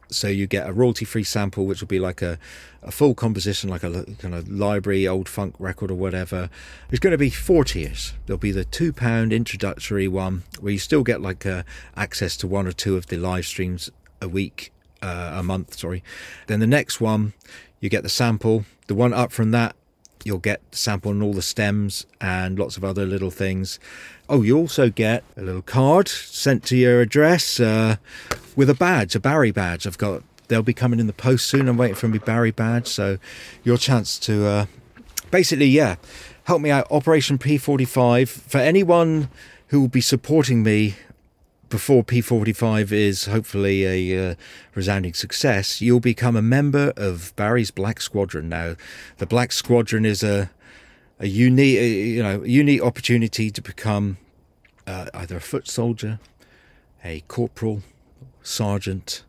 [0.10, 2.38] so you get a royalty-free sample, which will be like a,
[2.82, 6.49] a full composition, like a kind of library old funk record or whatever.
[6.89, 8.14] It's going to be four tiers.
[8.26, 11.64] There'll be the two pound introductory one, where you still get like uh,
[11.95, 13.89] access to one or two of the live streams
[14.22, 15.78] a week, uh, a month.
[15.78, 16.03] Sorry.
[16.47, 17.34] Then the next one,
[17.80, 18.66] you get the sample.
[18.88, 19.76] The one up from that,
[20.28, 23.80] you'll get sample and all the stems and lots of other little things.
[24.30, 27.96] Oh, you also get a little card sent to your address uh,
[28.56, 29.88] with a badge, a Barry badge.
[29.88, 30.22] I've got.
[30.50, 31.68] They'll be coming in the post soon.
[31.68, 32.88] I'm waiting for my Barry badge.
[32.88, 33.18] So,
[33.64, 34.66] your chance to uh,
[35.32, 35.96] basically, yeah,
[36.44, 36.90] help me out.
[36.92, 39.30] Operation P45 for anyone
[39.68, 40.96] who will be supporting me
[41.70, 44.36] before P45 is hopefully a uh,
[44.76, 48.49] resounding success, you'll become a member of Barry's Black Squadron.
[48.49, 48.76] Now,
[49.18, 50.49] the Black Squadron is a
[51.20, 54.18] a unique, you know, unique opportunity to become
[54.86, 56.20] uh, either a foot soldier,
[57.03, 57.82] a corporal,
[58.43, 59.24] sergeant,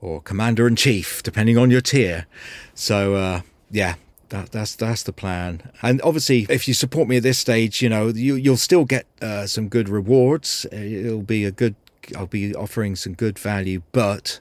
[0.00, 2.26] or commander in chief, depending on your tier.
[2.74, 3.40] So, uh,
[3.70, 3.96] yeah,
[4.30, 5.70] that, that's that's the plan.
[5.82, 9.06] And obviously, if you support me at this stage, you know you you'll still get
[9.22, 10.66] uh, some good rewards.
[10.72, 11.74] It'll be a good.
[12.16, 14.40] I'll be offering some good value, but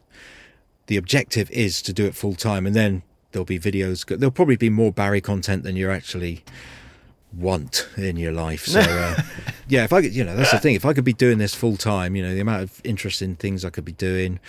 [0.87, 4.05] the objective is to do it full time, and then there'll be videos.
[4.05, 6.43] There'll probably be more Barry content than you're actually
[7.33, 8.65] want in your life.
[8.65, 9.21] So uh,
[9.67, 10.75] yeah, if I could, you know, that's the thing.
[10.75, 13.65] If I could be doing this full time, you know, the amount of interesting things
[13.65, 14.39] I could be doing.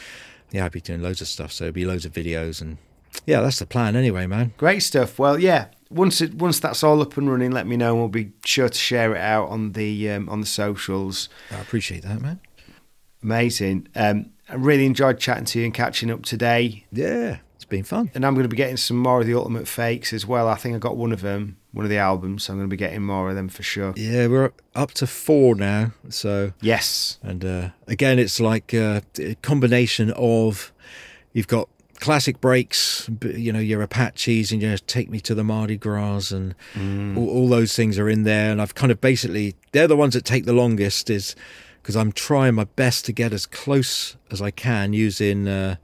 [0.51, 1.53] Yeah, I'd be doing loads of stuff.
[1.53, 2.79] So it'd be loads of videos and
[3.27, 4.53] yeah, that's the plan anyway, man.
[4.57, 5.19] Great stuff.
[5.19, 5.67] Well, yeah.
[5.91, 7.93] Once it once that's all up and running, let me know.
[7.93, 11.29] and We'll be sure to share it out on the um, on the socials.
[11.51, 12.41] I appreciate that, man.
[13.23, 13.89] Amazing.
[13.95, 16.85] Um, I really enjoyed chatting to you and catching up today.
[16.93, 18.11] Yeah, it's been fun.
[18.15, 20.47] And I'm going to be getting some more of the Ultimate Fakes as well.
[20.49, 22.45] I think I got one of them, one of the albums.
[22.45, 23.93] So I'm going to be getting more of them for sure.
[23.97, 25.93] Yeah, we're up to four now.
[26.11, 30.71] So yes, and uh, again, it's like uh, a combination of
[31.33, 31.69] you've got
[32.01, 36.31] classic breaks, you know, your Apaches and you know, Take Me to the Mardi Gras
[36.31, 37.17] and mm.
[37.17, 38.51] all, all, those things are in there.
[38.53, 41.35] And I've kind of basically, they're the ones that take the longest is
[41.83, 45.77] because I'm trying my best to get as close as I can using uh,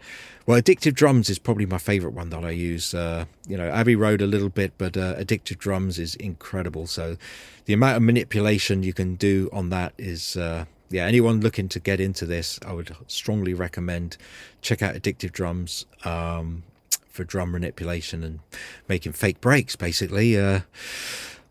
[0.47, 2.93] Well, Addictive Drums is probably my favourite one that I use.
[2.95, 6.87] Uh, you know, Abbey Road a little bit, but uh, Addictive Drums is incredible.
[6.87, 7.17] So
[7.65, 11.81] the amount of manipulation you can do on that is, uh, yeah, anyone looking to
[11.81, 14.17] get into this, I would strongly recommend
[14.61, 16.63] check out Addictive Drums um,
[17.09, 18.41] for drum manipulation and
[18.89, 20.39] making fake breaks, basically.
[20.39, 20.61] Uh,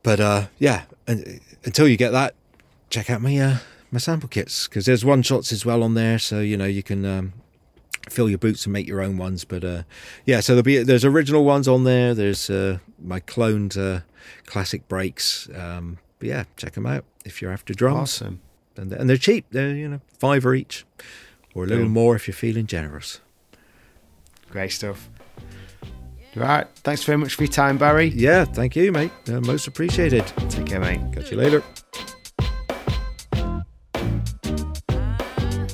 [0.01, 2.35] but uh, yeah, and, until you get that,
[2.89, 3.57] check out my uh,
[3.91, 6.83] my sample kits because there's one shots as well on there, so you know you
[6.83, 7.33] can um,
[8.09, 9.45] fill your boots and make your own ones.
[9.45, 9.83] But uh,
[10.25, 12.13] yeah, so there'll be there's original ones on there.
[12.13, 14.01] There's uh, my cloned uh,
[14.45, 15.49] classic breaks.
[15.55, 18.21] Um, but yeah, check them out if you're after drums.
[18.21, 18.41] Awesome.
[18.77, 19.45] And they're, and they're cheap.
[19.51, 20.85] They're you know five or each,
[21.53, 23.19] or a little more if you're feeling generous.
[24.49, 25.09] Great stuff.
[26.35, 26.67] Right.
[26.77, 28.07] Thanks very much for your time, Barry.
[28.07, 29.11] Yeah, thank you, mate.
[29.27, 30.25] Uh, most appreciated.
[30.49, 30.99] Take care, mate.
[31.13, 31.63] Catch you later.